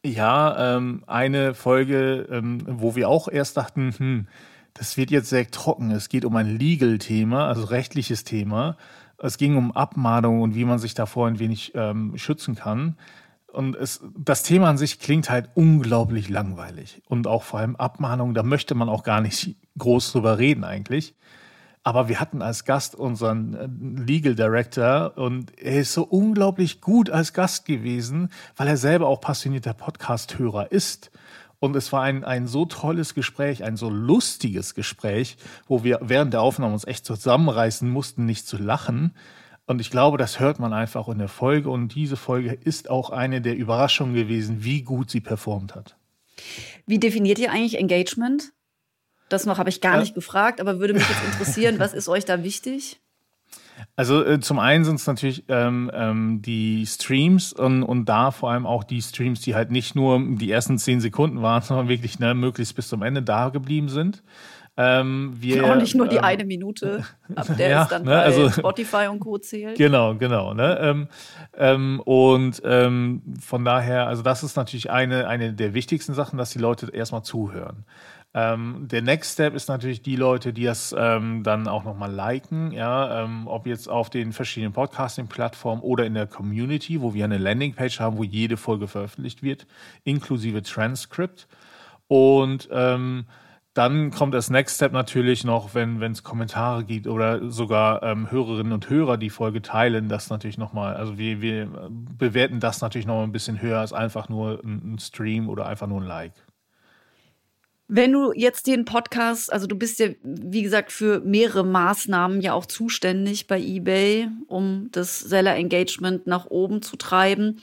[0.05, 4.29] Ja, ähm, eine Folge, ähm, wo wir auch erst dachten, hm,
[4.75, 5.90] das wird jetzt sehr trocken.
[5.93, 8.77] Es geht um ein Legal-Thema, also rechtliches Thema.
[9.17, 12.99] Es ging um Abmahnung und wie man sich davor ein wenig ähm, schützen kann.
[13.51, 17.01] Und es, das Thema an sich klingt halt unglaublich langweilig.
[17.09, 21.14] Und auch vor allem Abmahnung, da möchte man auch gar nicht groß drüber reden eigentlich.
[21.87, 23.68] Aber wir hatten als Gast unseren äh,
[24.03, 29.20] Legal Director und er ist so unglaublich gut als Gast gewesen, weil er selber auch
[29.20, 31.11] passionierter Podcast-Hörer ist.
[31.61, 35.37] Und es war ein, ein so tolles Gespräch, ein so lustiges Gespräch,
[35.68, 39.14] wo wir während der Aufnahme uns echt zusammenreißen mussten, nicht zu lachen.
[39.66, 41.68] Und ich glaube, das hört man einfach in der Folge.
[41.68, 45.97] Und diese Folge ist auch eine der Überraschungen gewesen, wie gut sie performt hat.
[46.87, 48.54] Wie definiert ihr eigentlich Engagement?
[49.29, 52.25] Das noch habe ich gar nicht gefragt, aber würde mich jetzt interessieren, was ist euch
[52.25, 53.01] da wichtig?
[53.97, 58.51] Also äh, zum einen sind es natürlich ähm, ähm, die Streams und, und da vor
[58.51, 62.19] allem auch die Streams, die halt nicht nur die ersten zehn Sekunden waren, sondern wirklich
[62.19, 64.23] ne, möglichst bis zum Ende da geblieben sind.
[64.77, 67.05] Ähm, wir, auch nicht nur die ähm, eine Minute,
[67.37, 69.39] ab der ja, ist dann ne, bei also, Spotify und Co.
[69.39, 69.79] zählt.
[69.79, 70.53] Genau, genau.
[70.53, 70.77] Ne?
[70.81, 71.09] Ähm,
[71.57, 76.51] ähm, und ähm, von daher, also das ist natürlich eine, eine der wichtigsten Sachen, dass
[76.51, 77.85] die Leute erstmal zuhören.
[78.37, 82.73] Ähm, der Next Step ist natürlich die Leute, die das ähm, dann auch nochmal liken,
[82.73, 87.38] ja, ähm, ob jetzt auf den verschiedenen Podcasting-Plattformen oder in der Community, wo wir eine
[87.38, 89.68] Landingpage haben, wo jede Folge veröffentlicht wird,
[90.03, 91.47] inklusive Transcript.
[92.09, 93.27] Und ähm,
[93.73, 98.73] dann kommt das Next Step natürlich noch, wenn es Kommentare gibt oder sogar ähm, Hörerinnen
[98.73, 103.25] und Hörer die Folge teilen, das natürlich nochmal, also wir, wir bewerten das natürlich nochmal
[103.25, 106.35] ein bisschen höher als einfach nur ein, ein Stream oder einfach nur ein Like.
[107.87, 112.55] Wenn du jetzt den Podcast, also du bist ja, wie gesagt, für mehrere Maßnahmen ja
[112.55, 117.61] auch zuständig bei eBay, um das Seller Engagement nach oben zu treiben.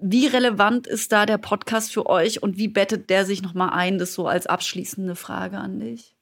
[0.00, 3.98] Wie relevant ist da der Podcast für euch und wie bettet der sich nochmal ein?
[3.98, 6.14] Das so als abschließende Frage an dich.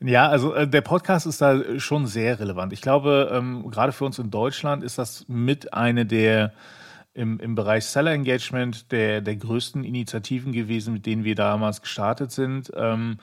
[0.00, 2.72] Ja, also äh, der Podcast ist da schon sehr relevant.
[2.72, 6.52] Ich glaube, ähm, gerade für uns in Deutschland ist das mit eine der
[7.14, 12.30] im, im Bereich Seller Engagement der, der größten Initiativen gewesen, mit denen wir damals gestartet
[12.30, 12.70] sind.
[12.76, 13.18] Ähm,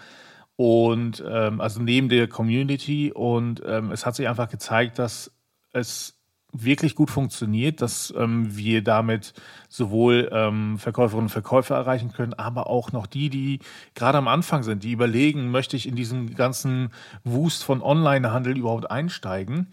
[0.57, 3.11] und ähm, also neben der Community.
[3.13, 5.31] Und ähm, es hat sich einfach gezeigt, dass
[5.73, 6.15] es
[6.63, 9.33] wirklich gut funktioniert, dass ähm, wir damit
[9.67, 13.59] sowohl ähm, Verkäuferinnen und Verkäufer erreichen können, aber auch noch die, die
[13.93, 16.91] gerade am Anfang sind, die überlegen, möchte ich in diesen ganzen
[17.23, 19.67] Wust von Onlinehandel überhaupt einsteigen.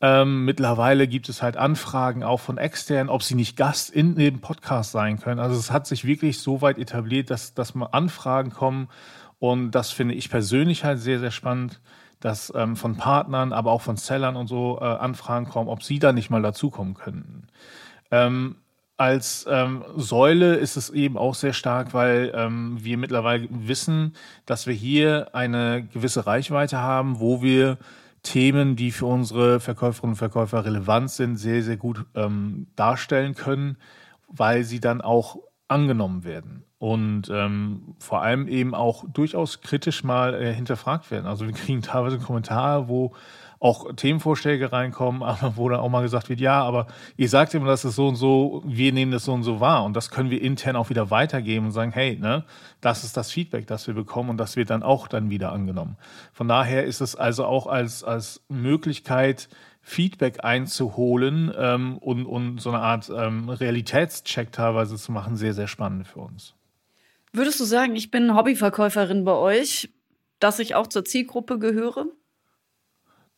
[0.00, 4.40] Ähm, mittlerweile gibt es halt Anfragen auch von externen, ob sie nicht Gast in dem
[4.40, 5.40] Podcast sein können.
[5.40, 8.88] Also es hat sich wirklich so weit etabliert, dass, dass mal Anfragen kommen.
[9.40, 11.80] Und das finde ich persönlich halt sehr, sehr spannend,
[12.20, 15.98] dass ähm, von Partnern, aber auch von Sellern und so äh, Anfragen kommen, ob sie
[15.98, 17.48] da nicht mal dazukommen könnten.
[18.10, 18.56] Ähm,
[18.96, 24.66] als ähm, Säule ist es eben auch sehr stark, weil ähm, wir mittlerweile wissen, dass
[24.66, 27.78] wir hier eine gewisse Reichweite haben, wo wir
[28.22, 33.76] Themen, die für unsere Verkäuferinnen und Verkäufer relevant sind, sehr, sehr gut ähm, darstellen können,
[34.28, 35.38] weil sie dann auch
[35.68, 41.26] angenommen werden und ähm, vor allem eben auch durchaus kritisch mal äh, hinterfragt werden.
[41.26, 43.14] Also wir kriegen teilweise Kommentare, wo
[43.60, 46.86] auch Themenvorschläge reinkommen, aber wo dann auch mal gesagt wird, ja, aber
[47.16, 49.84] ihr sagt immer, das ist so und so, wir nehmen das so und so wahr.
[49.84, 52.44] Und das können wir intern auch wieder weitergeben und sagen, hey, ne,
[52.80, 55.96] das ist das Feedback, das wir bekommen und das wird dann auch dann wieder angenommen.
[56.32, 59.48] Von daher ist es also auch als, als Möglichkeit,
[59.80, 65.66] Feedback einzuholen ähm, und, und so eine Art ähm, Realitätscheck teilweise zu machen, sehr, sehr
[65.66, 66.54] spannend für uns.
[67.32, 69.88] Würdest du sagen, ich bin Hobbyverkäuferin bei euch,
[70.40, 72.06] dass ich auch zur Zielgruppe gehöre?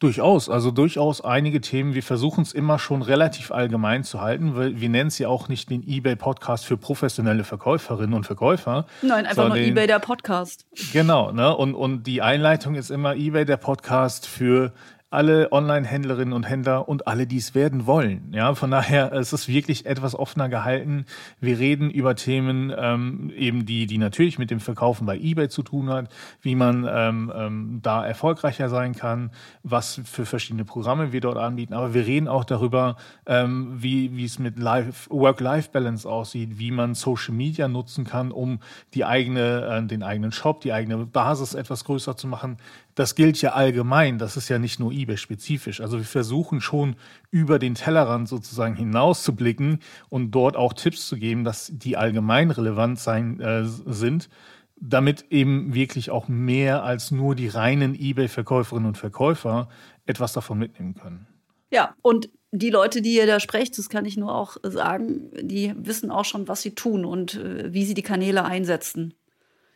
[0.01, 1.93] Durchaus, also durchaus einige Themen.
[1.93, 5.49] Wir versuchen es immer schon relativ allgemein zu halten, weil wir nennen es ja auch
[5.49, 8.87] nicht den eBay-Podcast für professionelle Verkäuferinnen und Verkäufer.
[9.03, 10.65] Nein, einfach nur eBay der Podcast.
[10.95, 11.55] Genau, ne?
[11.55, 14.73] Und, und die Einleitung ist immer eBay der Podcast für
[15.11, 18.33] alle Online-Händlerinnen und Händler und alle, die es werden wollen.
[18.33, 21.05] Ja, von daher es ist es wirklich etwas offener gehalten.
[21.41, 25.65] Wir reden über Themen, ähm, eben die, die natürlich mit dem Verkaufen bei eBay zu
[25.65, 26.09] tun hat,
[26.43, 29.33] wie man ähm, ähm, da erfolgreicher sein kann,
[29.65, 31.75] was für verschiedene Programme wir dort anbieten.
[31.75, 32.97] Aber wir reden auch darüber,
[33.27, 38.61] ähm, wie, wie es mit Work-Life-Balance aussieht, wie man Social Media nutzen kann, um
[38.95, 42.59] die eigene, äh, den eigenen Shop, die eigene Basis etwas größer zu machen
[42.95, 45.81] das gilt ja allgemein, das ist ja nicht nur eBay-spezifisch.
[45.81, 46.97] Also wir versuchen schon
[47.31, 51.97] über den Tellerrand sozusagen hinaus zu blicken und dort auch Tipps zu geben, dass die
[51.97, 54.29] allgemein relevant sein äh, sind,
[54.81, 59.69] damit eben wirklich auch mehr als nur die reinen eBay-Verkäuferinnen und Verkäufer
[60.07, 61.27] etwas davon mitnehmen können.
[61.71, 65.73] Ja, und die Leute, die ihr da sprecht, das kann ich nur auch sagen, die
[65.77, 69.15] wissen auch schon, was sie tun und äh, wie sie die Kanäle einsetzen.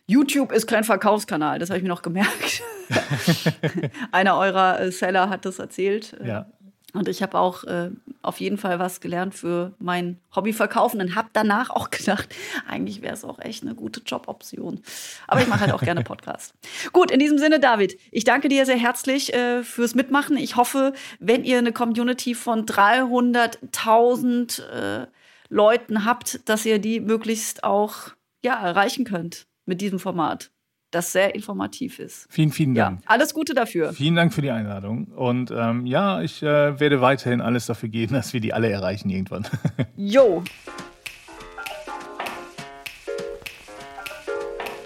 [0.07, 2.62] YouTube ist kein Verkaufskanal, das habe ich mir noch gemerkt.
[4.12, 6.16] Einer eurer äh, Seller hat das erzählt.
[6.24, 6.47] Ja.
[6.95, 7.91] Und ich habe auch äh,
[8.22, 12.32] auf jeden Fall was gelernt für mein Hobbyverkaufen und habe danach auch gedacht,
[12.68, 14.80] eigentlich wäre es auch echt eine gute Joboption.
[15.26, 16.55] Aber ich mache halt auch gerne Podcast.
[16.93, 20.37] Gut, in diesem Sinne, David, ich danke dir sehr herzlich äh, fürs Mitmachen.
[20.37, 25.09] Ich hoffe, wenn ihr eine Community von 300.000 äh,
[25.49, 28.11] Leuten habt, dass ihr die möglichst auch
[28.45, 30.53] ja, erreichen könnt mit diesem Format
[30.95, 32.26] das sehr informativ ist.
[32.30, 33.01] Vielen, vielen Dank.
[33.01, 33.92] Ja, alles Gute dafür.
[33.92, 35.07] Vielen Dank für die Einladung.
[35.09, 39.11] Und ähm, ja, ich äh, werde weiterhin alles dafür geben, dass wir die alle erreichen
[39.11, 39.47] irgendwann.
[39.97, 40.42] Jo.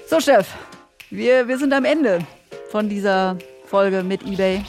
[0.08, 0.48] So, Chef,
[1.10, 2.20] wir, wir sind am Ende
[2.70, 3.36] von dieser
[3.66, 4.62] Folge mit eBay.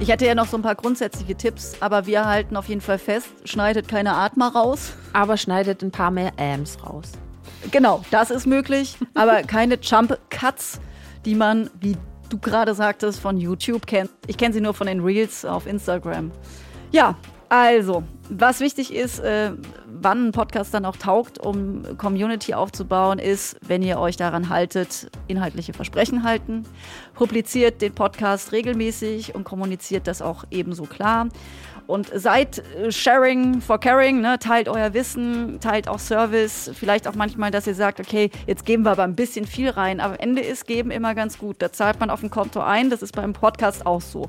[0.00, 2.98] Ich hätte ja noch so ein paar grundsätzliche Tipps, aber wir halten auf jeden Fall
[2.98, 4.92] fest, schneidet keine Atmer raus.
[5.12, 7.12] Aber schneidet ein paar mehr Ams raus.
[7.70, 10.80] Genau, das ist möglich, aber keine Jump Cuts,
[11.24, 11.96] die man, wie
[12.28, 14.10] du gerade sagtest, von YouTube kennt.
[14.26, 16.30] Ich kenne sie nur von den Reels auf Instagram.
[16.92, 17.16] Ja,
[17.48, 19.50] also, was wichtig ist, äh,
[19.86, 25.10] wann ein Podcast dann auch taugt, um Community aufzubauen, ist, wenn ihr euch daran haltet,
[25.26, 26.64] inhaltliche Versprechen halten,
[27.14, 31.28] publiziert den Podcast regelmäßig und kommuniziert das auch ebenso klar.
[31.90, 34.38] Und seid äh, sharing for caring, ne?
[34.38, 36.70] teilt euer Wissen, teilt auch Service.
[36.72, 39.98] Vielleicht auch manchmal, dass ihr sagt, okay, jetzt geben wir aber ein bisschen viel rein.
[39.98, 41.56] Aber am Ende ist Geben immer ganz gut.
[41.58, 42.90] Da zahlt man auf dem Konto ein.
[42.90, 44.28] Das ist beim Podcast auch so.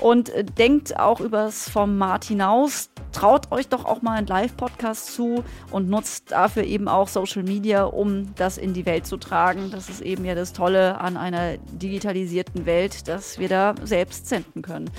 [0.00, 2.90] Und äh, denkt auch übers Format hinaus.
[3.10, 5.42] Traut euch doch auch mal einen Live-Podcast zu
[5.72, 9.72] und nutzt dafür eben auch Social Media, um das in die Welt zu tragen.
[9.72, 14.62] Das ist eben ja das Tolle an einer digitalisierten Welt, dass wir da selbst senden
[14.62, 14.90] können.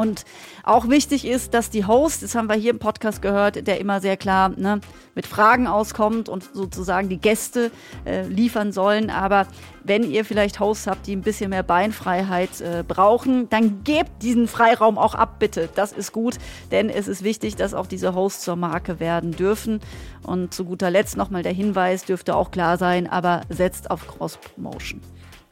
[0.00, 0.24] Und
[0.64, 4.00] auch wichtig ist, dass die Host, das haben wir hier im Podcast gehört, der immer
[4.00, 4.80] sehr klar ne,
[5.14, 7.70] mit Fragen auskommt und sozusagen die Gäste
[8.06, 9.10] äh, liefern sollen.
[9.10, 9.46] Aber
[9.84, 14.48] wenn ihr vielleicht Hosts habt, die ein bisschen mehr Beinfreiheit äh, brauchen, dann gebt diesen
[14.48, 15.68] Freiraum auch ab, bitte.
[15.74, 16.38] Das ist gut,
[16.70, 19.80] denn es ist wichtig, dass auch diese Hosts zur Marke werden dürfen.
[20.22, 25.02] Und zu guter Letzt nochmal der Hinweis, dürfte auch klar sein, aber setzt auf Cross-Promotion.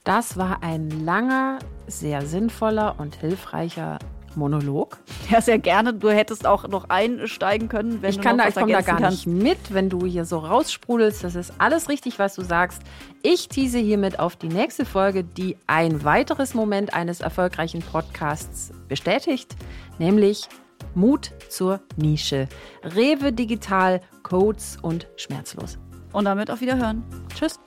[0.05, 3.99] Das war ein langer, sehr sinnvoller und hilfreicher
[4.39, 4.99] Monolog.
[5.31, 5.93] Ja, sehr gerne.
[5.93, 8.73] Du hättest auch noch einsteigen können, wenn ich du kann noch da, was ich komme
[8.73, 9.27] da gar kannst.
[9.27, 11.23] nicht mit, wenn du hier so raussprudelst.
[11.23, 12.81] Das ist alles richtig, was du sagst.
[13.23, 19.55] Ich tease hiermit auf die nächste Folge, die ein weiteres Moment eines erfolgreichen Podcasts bestätigt,
[19.99, 20.49] nämlich
[20.95, 22.49] Mut zur Nische.
[22.83, 25.79] Rewe Digital, Codes und Schmerzlos.
[26.13, 27.05] Und damit auf Wiederhören.
[27.35, 27.59] Tschüss.